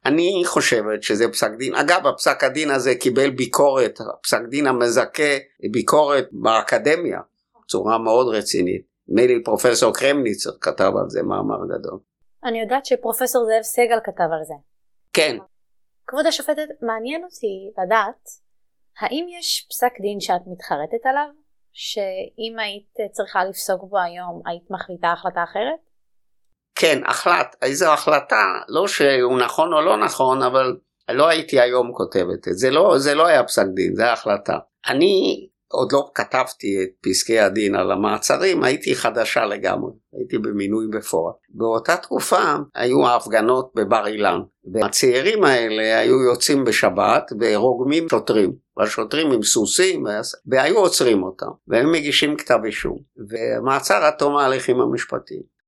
אני 0.06 0.42
חושבת 0.46 1.02
שזה 1.02 1.28
פסק 1.32 1.50
דין, 1.58 1.74
אגב 1.74 2.06
הפסק 2.06 2.44
הדין 2.44 2.70
הזה 2.70 2.94
קיבל 2.94 3.30
ביקורת, 3.30 3.98
הפסק 4.18 4.40
דין 4.50 4.66
המזכה 4.66 5.32
ביקורת 5.72 6.28
באקדמיה 6.32 7.20
בצורה 7.64 7.98
מאוד 7.98 8.34
רצינית. 8.34 8.82
נדמה 9.08 9.26
לי 9.26 9.42
פרופסור 9.42 9.92
קרמניצר 9.94 10.50
כתב 10.60 10.92
על 11.02 11.08
זה 11.08 11.22
מאמר 11.22 11.58
גדול. 11.64 11.98
אני 12.44 12.60
יודעת 12.60 12.86
שפרופסור 12.86 13.44
זאב 13.44 13.62
סגל 13.62 13.98
כתב 14.04 14.28
על 14.32 14.44
זה. 14.44 14.54
כן. 15.12 15.36
כבוד 16.06 16.26
השופטת, 16.26 16.68
מעניין 16.82 17.24
אותי 17.24 17.82
לדעת, 17.82 18.28
האם 19.00 19.26
יש 19.38 19.66
פסק 19.70 19.92
דין 20.00 20.20
שאת 20.20 20.42
מתחרטת 20.46 21.06
עליו? 21.06 21.28
שאם 21.72 22.58
היית 22.58 23.12
צריכה 23.12 23.44
לפסוק 23.44 23.82
בו 23.90 23.98
היום, 23.98 24.42
היית 24.46 24.70
מחליטה 24.70 25.12
החלטה 25.12 25.44
אחרת? 25.44 25.80
כן, 26.74 27.02
החלט. 27.06 27.56
איזו 27.62 27.92
החלטה, 27.92 28.60
לא 28.68 28.88
שהוא 28.88 29.38
נכון 29.38 29.72
או 29.72 29.80
לא 29.80 29.96
נכון, 29.96 30.42
אבל 30.42 30.76
לא 31.08 31.28
הייתי 31.28 31.60
היום 31.60 31.92
כותבת 31.92 32.48
את 32.48 32.58
זה. 32.58 32.70
לא, 32.70 32.98
זה 32.98 33.14
לא 33.14 33.26
היה 33.26 33.44
פסק 33.44 33.66
דין, 33.74 33.94
זה 33.94 34.12
החלטה. 34.12 34.58
אני 34.86 35.47
עוד 35.68 35.92
לא 35.92 36.10
כתבתי 36.14 36.82
את 36.82 36.88
פסקי 37.00 37.38
הדין 37.38 37.74
על 37.74 37.92
המעצרים, 37.92 38.64
הייתי 38.64 38.94
חדשה 38.94 39.46
לגמרי, 39.46 39.92
הייתי 40.12 40.38
במינוי 40.38 40.86
בפועל. 40.92 41.32
באותה 41.48 41.96
תקופה 41.96 42.54
היו 42.74 43.06
ההפגנות 43.06 43.72
בבר 43.74 44.06
אילן, 44.06 44.40
והצעירים 44.72 45.44
האלה 45.44 45.98
היו 45.98 46.22
יוצאים 46.22 46.64
בשבת 46.64 47.32
ורוגמים 47.40 48.08
שוטרים, 48.08 48.52
והשוטרים 48.76 49.32
עם 49.32 49.42
סוסים, 49.42 50.04
והיו 50.46 50.78
עוצרים 50.78 51.22
אותם, 51.22 51.50
והם 51.68 51.92
מגישים 51.92 52.36
כתב 52.36 52.58
אישום, 52.64 52.98
ומעצר 53.30 54.04
עד 54.04 54.14
תום 54.18 54.36
ההליכים 54.36 54.80
המשפטיים. 54.80 55.58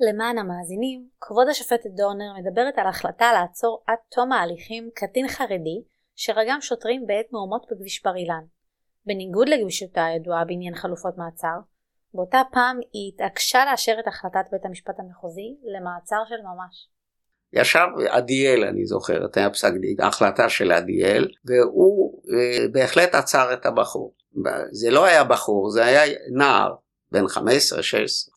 למען 0.00 0.38
המאזינים, 0.38 1.06
כבוד 1.20 1.48
השופטת 1.48 1.90
דורנר 1.96 2.32
מדברת 2.38 2.74
על 2.76 2.86
החלטה 2.86 3.32
לעצור 3.32 3.82
עד 3.86 3.98
תום 4.10 4.32
ההליכים 4.32 4.90
קטין 4.94 5.28
חרדי 5.28 5.82
שרגם 6.16 6.60
שוטרים 6.60 7.06
בעת 7.06 7.26
מהומות 7.32 7.66
בכביש 7.70 8.02
בר 8.04 8.16
אילן. 8.16 8.57
בניגוד 9.08 9.48
לגמישותה 9.48 10.04
הידועה 10.04 10.44
בעניין 10.44 10.74
חלופות 10.74 11.14
מעצר, 11.18 11.58
באותה 12.14 12.40
פעם 12.52 12.80
היא 12.92 13.12
התעקשה 13.14 13.64
לאשר 13.70 13.96
את 14.00 14.06
החלטת 14.06 14.50
בית 14.52 14.64
המשפט 14.64 14.94
המחוזי 14.98 15.56
למעצר 15.76 16.16
של 16.28 16.34
ממש. 16.34 16.88
ישב 17.52 17.86
עדיאל 18.08 18.64
אני 18.64 18.86
זוכר, 18.86 19.24
את 19.24 19.36
היה 19.36 19.50
פסק 19.50 19.72
דין, 19.80 20.00
ההחלטה 20.00 20.48
של 20.48 20.72
עדיאל, 20.72 21.28
והוא 21.44 22.22
אה, 22.32 22.68
בהחלט 22.72 23.14
עצר 23.14 23.52
את 23.52 23.66
הבחור. 23.66 24.14
זה 24.72 24.90
לא 24.90 25.04
היה 25.04 25.24
בחור, 25.24 25.70
זה 25.70 25.84
היה 25.84 26.14
נער, 26.32 26.74
בן 27.12 27.24
15-16. 27.24 27.40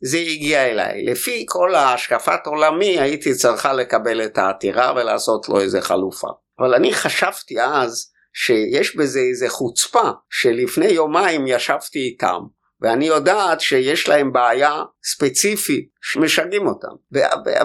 זה 0.04 0.18
הגיע 0.18 0.66
אליי. 0.66 1.06
לפי 1.06 1.46
כל 1.50 1.76
השקפת 1.76 2.40
עולמי 2.46 3.00
הייתי 3.00 3.34
צריכה 3.34 3.74
לקבל 3.74 4.26
את 4.26 4.38
העתירה 4.38 4.94
ולעשות 4.96 5.50
לו 5.50 5.60
איזה 5.60 5.82
חלופה. 5.82 6.28
אבל 6.60 6.74
אני 6.74 6.94
חשבתי 6.94 7.62
אז 7.62 8.11
שיש 8.34 8.96
בזה 8.96 9.20
איזה 9.20 9.50
חוצפה 9.50 10.10
שלפני 10.30 10.86
יומיים 10.86 11.48
ישבתי 11.48 12.00
איתם 12.00 12.40
ואני 12.82 13.06
יודעת 13.06 13.62
שיש 13.62 14.10
להם 14.10 14.34
בעיה 14.34 14.84
ספציפית 15.04 15.90
שמשגעים 16.02 16.68
אותם 16.68 16.96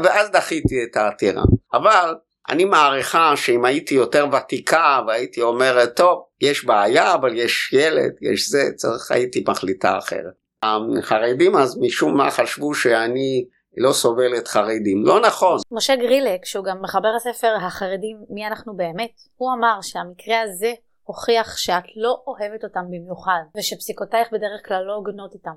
ואז 0.02 0.30
דחיתי 0.30 0.84
את 0.84 0.96
העתירה 0.96 1.42
אבל 1.72 2.14
אני 2.48 2.64
מעריכה 2.64 3.36
שאם 3.36 3.64
הייתי 3.64 3.94
יותר 3.94 4.26
ותיקה 4.32 5.00
והייתי 5.06 5.42
אומרת 5.42 5.96
טוב 5.96 6.22
יש 6.40 6.64
בעיה 6.64 7.14
אבל 7.14 7.36
יש 7.36 7.72
ילד 7.72 8.12
יש 8.20 8.48
זה 8.50 8.62
צריך 8.76 9.10
הייתי 9.10 9.44
מחליטה 9.48 9.98
אחרת. 9.98 10.32
החרדים 10.62 11.56
אז 11.56 11.78
משום 11.80 12.16
מה 12.16 12.30
חשבו 12.30 12.74
שאני 12.74 13.44
לא 13.76 13.92
סובלת 13.92 14.48
חרדים. 14.48 15.04
לא 15.04 15.20
נכון. 15.20 15.58
משה 15.70 15.96
גרילק, 15.96 16.44
שהוא 16.44 16.64
גם 16.64 16.82
מחבר 16.82 17.08
הספר 17.16 17.54
החרדים 17.66 18.16
מי 18.28 18.46
אנחנו 18.46 18.76
באמת, 18.76 19.10
הוא 19.36 19.52
אמר 19.52 19.78
שהמקרה 19.82 20.40
הזה 20.40 20.72
הוכיח 21.04 21.56
שאת 21.56 21.84
לא 21.96 22.22
אוהבת 22.26 22.64
אותם 22.64 22.84
במיוחד, 22.88 23.40
ושפסיקותייך 23.56 24.28
בדרך 24.32 24.66
כלל 24.68 24.82
לא 24.82 24.94
הוגנות 24.94 25.34
איתם. 25.34 25.54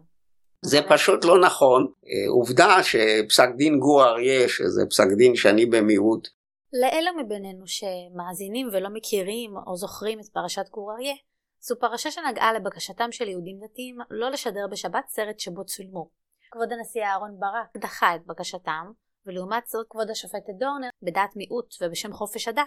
זה 0.62 0.80
פשוט 0.90 1.26
לא 1.26 1.42
נכון. 1.42 1.88
אה, 2.08 2.30
עובדה 2.30 2.84
שפסק 2.84 3.50
דין 3.58 3.80
גור 3.80 4.06
אריה, 4.06 4.50
שזה 4.50 4.82
פסק 4.90 5.08
דין 5.18 5.36
שאני 5.36 5.66
במיעוט. 5.66 6.28
לאלו 6.74 7.24
מבינינו 7.24 7.64
שמאזינים 7.68 8.68
ולא 8.72 8.90
מכירים 8.90 9.52
או 9.68 9.76
זוכרים 9.76 10.20
את 10.20 10.26
פרשת 10.34 10.70
גור 10.72 10.92
אריה, 10.92 11.14
זו 11.62 11.76
פרשה 11.80 12.12
שנגעה 12.12 12.54
לבקשתם 12.54 13.12
של 13.12 13.28
יהודים 13.28 13.60
דתיים 13.64 13.98
לא 14.10 14.32
לשדר 14.32 14.68
בשבת 14.72 15.08
סרט 15.08 15.40
שבו 15.40 15.66
צולמו. 15.66 16.10
כבוד 16.52 16.74
הנשיא 16.74 17.04
אהרן 17.04 17.40
ברק 17.40 17.78
דחה 17.84 18.16
את 18.16 18.26
בקשתם, 18.26 18.92
ולעומת 19.26 19.68
זאת 19.68 19.86
כבוד 19.90 20.10
השופטת 20.10 20.54
דורנר, 20.60 20.90
בדעת 21.04 21.36
מיעוט 21.36 21.76
ובשם 21.82 22.14
חופש 22.14 22.48
הדת, 22.48 22.64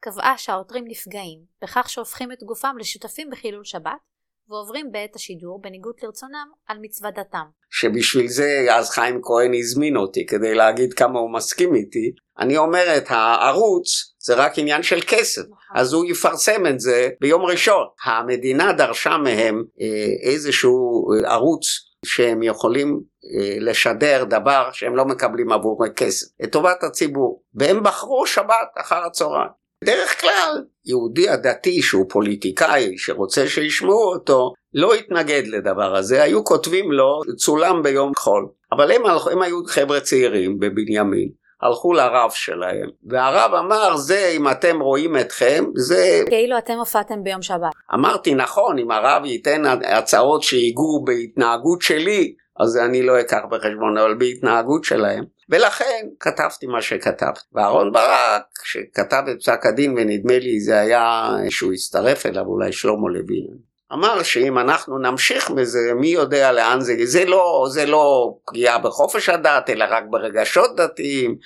קבעה 0.00 0.38
שהעותרים 0.38 0.84
נפגעים, 0.88 1.40
בכך 1.62 1.88
שהופכים 1.88 2.32
את 2.32 2.42
גופם 2.42 2.76
לשותפים 2.78 3.30
בחילול 3.30 3.64
שבת, 3.64 4.00
ועוברים 4.48 4.92
בעת 4.92 5.16
השידור, 5.16 5.60
בניגוד 5.62 5.94
לרצונם, 6.02 6.48
על 6.66 6.78
מצוות 6.80 7.14
דתם. 7.14 7.44
שבשביל 7.70 8.28
זה 8.28 8.66
אז 8.70 8.90
חיים 8.90 9.20
כהן 9.22 9.54
הזמין 9.54 9.96
אותי 9.96 10.26
כדי 10.26 10.54
להגיד 10.54 10.94
כמה 10.94 11.18
הוא 11.18 11.32
מסכים 11.32 11.74
איתי. 11.74 12.12
אני 12.38 12.56
אומרת, 12.56 13.04
הערוץ 13.08 14.14
זה 14.18 14.34
רק 14.34 14.58
עניין 14.58 14.82
של 14.82 15.00
כסף, 15.00 15.42
נכון. 15.42 15.76
אז 15.76 15.92
הוא 15.92 16.04
יפרסם 16.04 16.66
את 16.66 16.80
זה 16.80 17.08
ביום 17.20 17.42
ראשון. 17.42 17.86
המדינה 18.04 18.72
דרשה 18.72 19.18
מהם 19.18 19.64
אה, 19.80 20.30
איזשהו 20.30 21.04
ערוץ 21.26 21.66
שהם 22.04 22.42
יכולים 22.42 23.00
אה, 23.24 23.56
לשדר 23.60 24.24
דבר 24.24 24.68
שהם 24.72 24.96
לא 24.96 25.04
מקבלים 25.04 25.52
עבור 25.52 25.86
כסף, 25.96 26.26
לטובת 26.40 26.82
הציבור, 26.82 27.42
והם 27.54 27.82
בחרו 27.82 28.26
שבת 28.26 28.68
אחר 28.76 29.04
הצהריים. 29.06 29.50
בדרך 29.82 30.20
כלל 30.20 30.64
יהודי 30.84 31.28
הדתי 31.28 31.82
שהוא 31.82 32.06
פוליטיקאי 32.08 32.98
שרוצה 32.98 33.46
שישמעו 33.48 34.12
אותו 34.14 34.52
לא 34.74 34.94
התנגד 34.94 35.42
לדבר 35.46 35.96
הזה, 35.96 36.22
היו 36.22 36.44
כותבים 36.44 36.92
לו 36.92 37.20
צולם 37.36 37.82
ביום 37.82 38.12
חול. 38.18 38.46
אבל 38.72 38.90
הם, 38.90 39.02
הם 39.32 39.42
היו 39.42 39.64
חבר'ה 39.66 40.00
צעירים 40.00 40.58
בבנימין, 40.58 41.28
הלכו 41.62 41.92
לרב 41.92 42.30
שלהם, 42.30 42.88
והרב 43.06 43.54
אמר 43.54 43.96
זה 43.96 44.28
אם 44.36 44.48
אתם 44.48 44.80
רואים 44.80 45.16
אתכם 45.16 45.64
זה... 45.76 46.22
כאילו 46.26 46.58
אתם 46.58 46.74
הופעתם 46.74 47.22
ביום 47.22 47.42
שבת. 47.42 47.70
אמרתי 47.94 48.34
נכון 48.34 48.78
אם 48.78 48.90
הרב 48.90 49.24
ייתן 49.24 49.62
הצעות 49.84 50.42
שיגעו 50.42 51.04
בהתנהגות 51.04 51.82
שלי 51.82 52.34
אז 52.60 52.76
אני 52.76 53.02
לא 53.02 53.20
אקח 53.20 53.40
בחשבון 53.50 53.98
אבל 53.98 54.14
בהתנהגות 54.14 54.84
שלהם 54.84 55.24
ולכן 55.50 56.06
כתבתי 56.20 56.66
מה 56.66 56.82
שכתבתי. 56.82 57.40
ואהרון 57.52 57.92
ברק 57.92 58.42
שכתב 58.64 59.22
את 59.30 59.36
פסק 59.40 59.66
הדין 59.66 59.94
ונדמה 59.96 60.38
לי 60.38 60.60
זה 60.60 60.80
היה 60.80 61.28
שהוא 61.50 61.72
הצטרף 61.72 62.26
אליו 62.26 62.44
אולי 62.46 62.72
שלמה 62.72 63.08
לוין 63.10 63.73
אמר 63.94 64.22
שאם 64.22 64.58
אנחנו 64.58 64.98
נמשיך 64.98 65.50
בזה 65.50 65.94
מי 65.94 66.08
יודע 66.08 66.52
לאן 66.52 66.80
זה 66.80 66.94
זה 67.04 67.24
לא 67.24 67.66
זה 67.70 67.86
לא 67.86 68.34
פגיעה 68.46 68.78
בחופש 68.78 69.28
הדת 69.28 69.70
אלא 69.70 69.84
רק 69.90 70.04
ברגשות 70.10 70.76
דתיים 70.76 71.36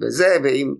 וזה 0.00 0.36
ואם 0.44 0.74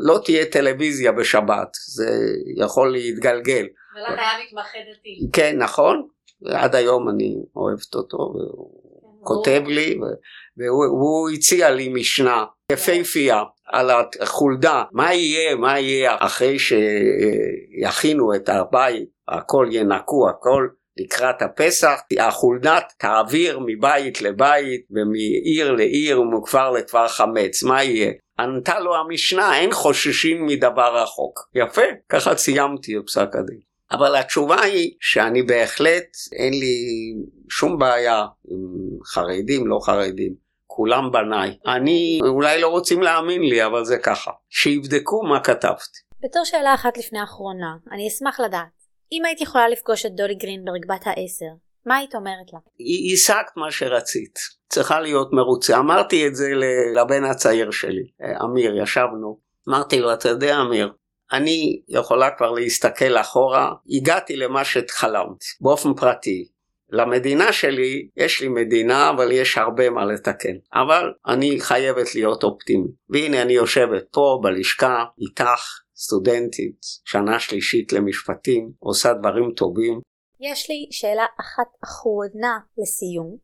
לא 0.00 0.20
תהיה 0.24 0.44
טלוויזיה 0.44 1.12
בשבת 1.12 1.68
זה 1.86 2.08
יכול 2.56 2.92
להתגלגל. 2.92 3.66
ולך 3.96 4.18
היה 4.18 4.30
מתמחה 4.46 4.78
דתי. 4.90 5.28
כן 5.32 5.56
נכון 5.58 6.08
עד 6.46 6.74
היום 6.74 7.08
אני 7.08 7.36
אוהבת 7.56 7.94
אותו 7.94 8.16
והוא 8.16 8.88
כן, 9.18 9.24
כותב 9.24 9.62
לי 9.66 10.00
והוא 10.56 11.30
הציע 11.30 11.70
לי 11.70 11.88
משנה 11.88 12.44
יפהפייה 12.72 13.42
על 13.66 13.90
החולדה, 14.20 14.84
מה 14.92 15.14
יהיה, 15.14 15.54
מה 15.54 15.80
יהיה 15.80 16.16
אחרי 16.18 16.56
שיכינו 16.58 18.34
את 18.34 18.48
הבית, 18.48 19.17
הכל 19.28 19.68
ינקו, 19.70 20.28
הכל 20.28 20.66
לקראת 20.98 21.42
הפסח, 21.42 22.00
החולדה 22.18 22.78
תעביר 22.98 23.58
מבית 23.66 24.22
לבית 24.22 24.86
ומעיר 24.90 25.72
לעיר 25.72 26.20
ומכפר 26.20 26.70
לכפר 26.70 27.08
חמץ, 27.08 27.62
מה 27.62 27.84
יהיה? 27.84 28.12
ענתה 28.38 28.80
לו 28.80 28.96
המשנה, 28.96 29.58
אין 29.58 29.72
חוששים 29.72 30.46
מדבר 30.46 31.02
רחוק. 31.02 31.48
יפה, 31.54 31.82
ככה 32.08 32.36
סיימתי 32.36 32.96
את 32.96 33.02
פסק 33.06 33.28
הדין. 33.34 33.58
אבל 33.90 34.16
התשובה 34.16 34.62
היא 34.62 34.90
שאני 35.00 35.42
בהחלט 35.42 36.06
אין 36.32 36.52
לי 36.52 36.76
שום 37.50 37.78
בעיה 37.78 38.24
עם 38.50 38.60
חרדים, 39.06 39.66
לא 39.66 39.78
חרדים. 39.82 40.48
כולם 40.66 41.12
בניי. 41.12 41.56
אני, 41.66 42.20
אולי 42.22 42.60
לא 42.60 42.68
רוצים 42.68 43.02
להאמין 43.02 43.42
לי, 43.42 43.64
אבל 43.66 43.84
זה 43.84 43.98
ככה. 43.98 44.30
שיבדקו 44.48 45.22
מה 45.22 45.40
כתבתי. 45.40 45.98
בתור 46.22 46.44
שאלה 46.44 46.74
אחת 46.74 46.98
לפני 46.98 47.18
האחרונה, 47.18 47.76
אני 47.92 48.08
אשמח 48.08 48.40
לדעת, 48.40 48.77
אם 49.12 49.24
היית 49.24 49.40
יכולה 49.40 49.68
לפגוש 49.68 50.06
את 50.06 50.14
דולי 50.14 50.34
גרינברג 50.34 50.86
בת 50.88 51.06
העשר, 51.06 51.52
מה 51.86 51.96
היית 51.96 52.14
אומרת 52.14 52.52
לה? 52.52 52.58
השגת 53.14 53.50
מה 53.56 53.70
שרצית, 53.70 54.38
צריכה 54.68 55.00
להיות 55.00 55.28
מרוצה. 55.32 55.78
אמרתי 55.78 56.26
את 56.26 56.34
זה 56.34 56.48
לבן 56.96 57.24
הצעיר 57.24 57.70
שלי, 57.70 58.04
אמיר, 58.44 58.76
ישבנו. 58.82 59.38
אמרתי 59.68 60.00
לו, 60.00 60.12
אתה 60.12 60.28
יודע 60.28 60.60
אמיר, 60.60 60.92
אני 61.32 61.82
יכולה 61.88 62.30
כבר 62.30 62.50
להסתכל 62.50 63.16
אחורה, 63.16 63.72
הגעתי 63.90 64.36
למה 64.36 64.64
שחלמתי, 64.64 65.46
באופן 65.60 65.94
פרטי. 65.94 66.48
למדינה 66.90 67.52
שלי, 67.52 68.08
יש 68.16 68.40
לי 68.40 68.48
מדינה 68.48 69.10
אבל 69.10 69.32
יש 69.32 69.58
הרבה 69.58 69.90
מה 69.90 70.04
לתקן. 70.04 70.54
אבל 70.74 71.12
אני 71.26 71.60
חייבת 71.60 72.14
להיות 72.14 72.44
אופטימית. 72.44 72.90
והנה 73.10 73.42
אני 73.42 73.52
יושבת 73.52 74.04
פה 74.12 74.40
בלשכה 74.42 75.04
איתך, 75.20 75.60
סטודנטית, 75.98 76.80
שנה 77.04 77.40
שלישית 77.40 77.92
למשפטים, 77.92 78.72
עושה 78.78 79.12
דברים 79.12 79.52
טובים. 79.56 80.00
יש 80.40 80.70
לי 80.70 80.88
שאלה 80.90 81.26
אחת 81.40 81.68
אחרונה 81.84 82.58
לסיום. 82.78 83.36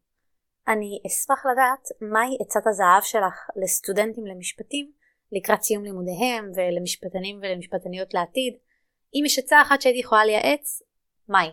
אני 0.68 1.00
אשמח 1.06 1.46
לדעת 1.52 2.10
מהי 2.12 2.36
עצת 2.40 2.66
הזהב 2.66 3.02
שלך 3.02 3.36
לסטודנטים 3.62 4.26
למשפטים 4.26 4.90
לקראת 5.32 5.62
סיום 5.62 5.84
לימודיהם 5.84 6.50
ולמשפטנים 6.54 7.38
ולמשפטניות 7.42 8.14
לעתיד. 8.14 8.54
אם 9.14 9.22
יש 9.26 9.38
עצה 9.38 9.62
אחת 9.62 9.80
שהייתי 9.80 10.00
יכולה 10.00 10.24
לייעץ, 10.24 10.82
מהי? 11.28 11.48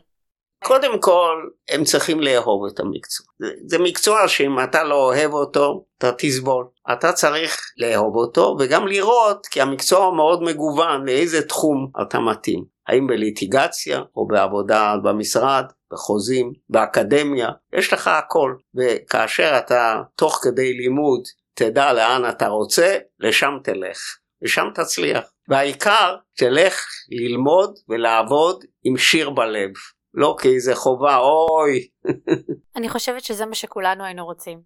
קודם 0.64 1.00
כל, 1.00 1.48
הם 1.70 1.84
צריכים 1.84 2.20
לאהוב 2.20 2.66
את 2.66 2.80
המקצוע. 2.80 3.28
זה, 3.40 3.48
זה 3.66 3.80
מקצוע 3.80 4.28
שאם 4.28 4.64
אתה 4.64 4.84
לא 4.84 4.96
אוהב 4.96 5.34
אותו, 5.34 5.86
אתה 5.98 6.12
תסבול. 6.18 6.66
אתה 6.94 7.14
צריך 7.14 7.62
לאהוב 7.78 8.16
אותו 8.16 8.56
וגם 8.60 8.88
לראות, 8.88 9.48
כי 9.48 9.62
המקצוע 9.62 10.12
מאוד 10.12 10.44
מגוון, 10.44 11.06
לאיזה 11.06 11.48
תחום 11.48 11.92
אתה 12.02 12.20
מתאים. 12.20 12.64
האם 12.88 13.08
בליטיגציה 13.08 14.02
או 14.16 14.28
בעבודה 14.28 14.96
במשרד, 15.04 15.66
בחוזים, 15.92 16.54
באקדמיה, 16.70 17.50
יש 17.74 17.94
לך 17.94 18.08
הכל. 18.08 18.56
וכאשר 18.76 19.58
אתה 19.58 20.02
תוך 20.16 20.40
כדי 20.44 20.74
לימוד 20.74 21.22
תדע 21.54 21.94
לאן 21.94 22.30
אתה 22.30 22.48
רוצה, 22.48 22.98
לשם 23.20 23.58
תלך. 23.64 23.98
ושם 24.44 24.68
תצליח. 24.76 25.24
והעיקר, 25.48 26.16
תלך 26.38 26.86
ללמוד 27.12 27.74
ולעבוד 27.90 28.66
עם 28.84 28.98
שיר 28.98 29.30
בלב. 29.30 29.72
לא 30.14 30.36
כאיזה 30.40 30.76
חובה, 30.76 31.18
אוי. 31.18 31.88
אני 32.78 32.90
חושבת 32.90 33.24
שזה 33.24 33.46
מה 33.46 33.56
שכולנו 33.56 34.04
היינו 34.04 34.26
רוצים. 34.26 34.62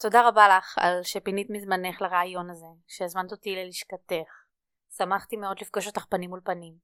תודה 0.00 0.28
רבה 0.28 0.58
לך 0.58 0.78
על 0.78 1.02
שפינית 1.02 1.50
מזמנך 1.50 2.02
לרעיון 2.02 2.50
הזה, 2.50 2.66
שהזמנת 2.86 3.32
אותי 3.32 3.56
ללשכתך. 3.56 4.42
שמחתי 4.98 5.36
מאוד 5.36 5.56
לפגוש 5.60 5.86
אותך 5.86 6.04
פנים 6.08 6.30
מול 6.30 6.40
פנים. 6.44 6.74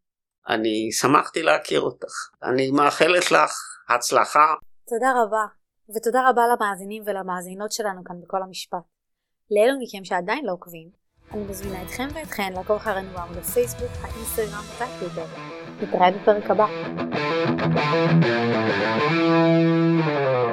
אני 0.48 0.92
שמחתי 0.92 1.42
להכיר 1.42 1.80
אותך. 1.80 2.12
אני 2.42 2.70
מאחלת 2.70 3.30
לך 3.30 3.50
הצלחה. 3.88 4.54
תודה 4.88 5.12
רבה, 5.22 5.46
ותודה 5.96 6.28
רבה 6.30 6.42
למאזינים 6.54 7.02
ולמאזינות 7.06 7.72
שלנו 7.72 8.04
כאן 8.04 8.16
בכל 8.22 8.42
המשפט. 8.42 8.84
לאלו 9.50 9.78
מכם 9.80 10.04
שעדיין 10.04 10.46
לא 10.46 10.52
עוקבים, 10.52 10.88
אני 11.32 11.44
מזמינה 11.44 11.82
אתכם 11.82 12.08
ואתכן 12.14 12.52
לעקוב 12.52 12.76
אחרינו 12.76 13.08
בעמוד 13.10 13.36
הפייסבוק, 13.36 13.90
האינסטגרם 14.02 14.64
והטוויטר. 14.78 15.26
נתראה 15.82 16.10
בפרק 16.10 16.50
הבא. 16.50 16.66
Thank 17.60 18.22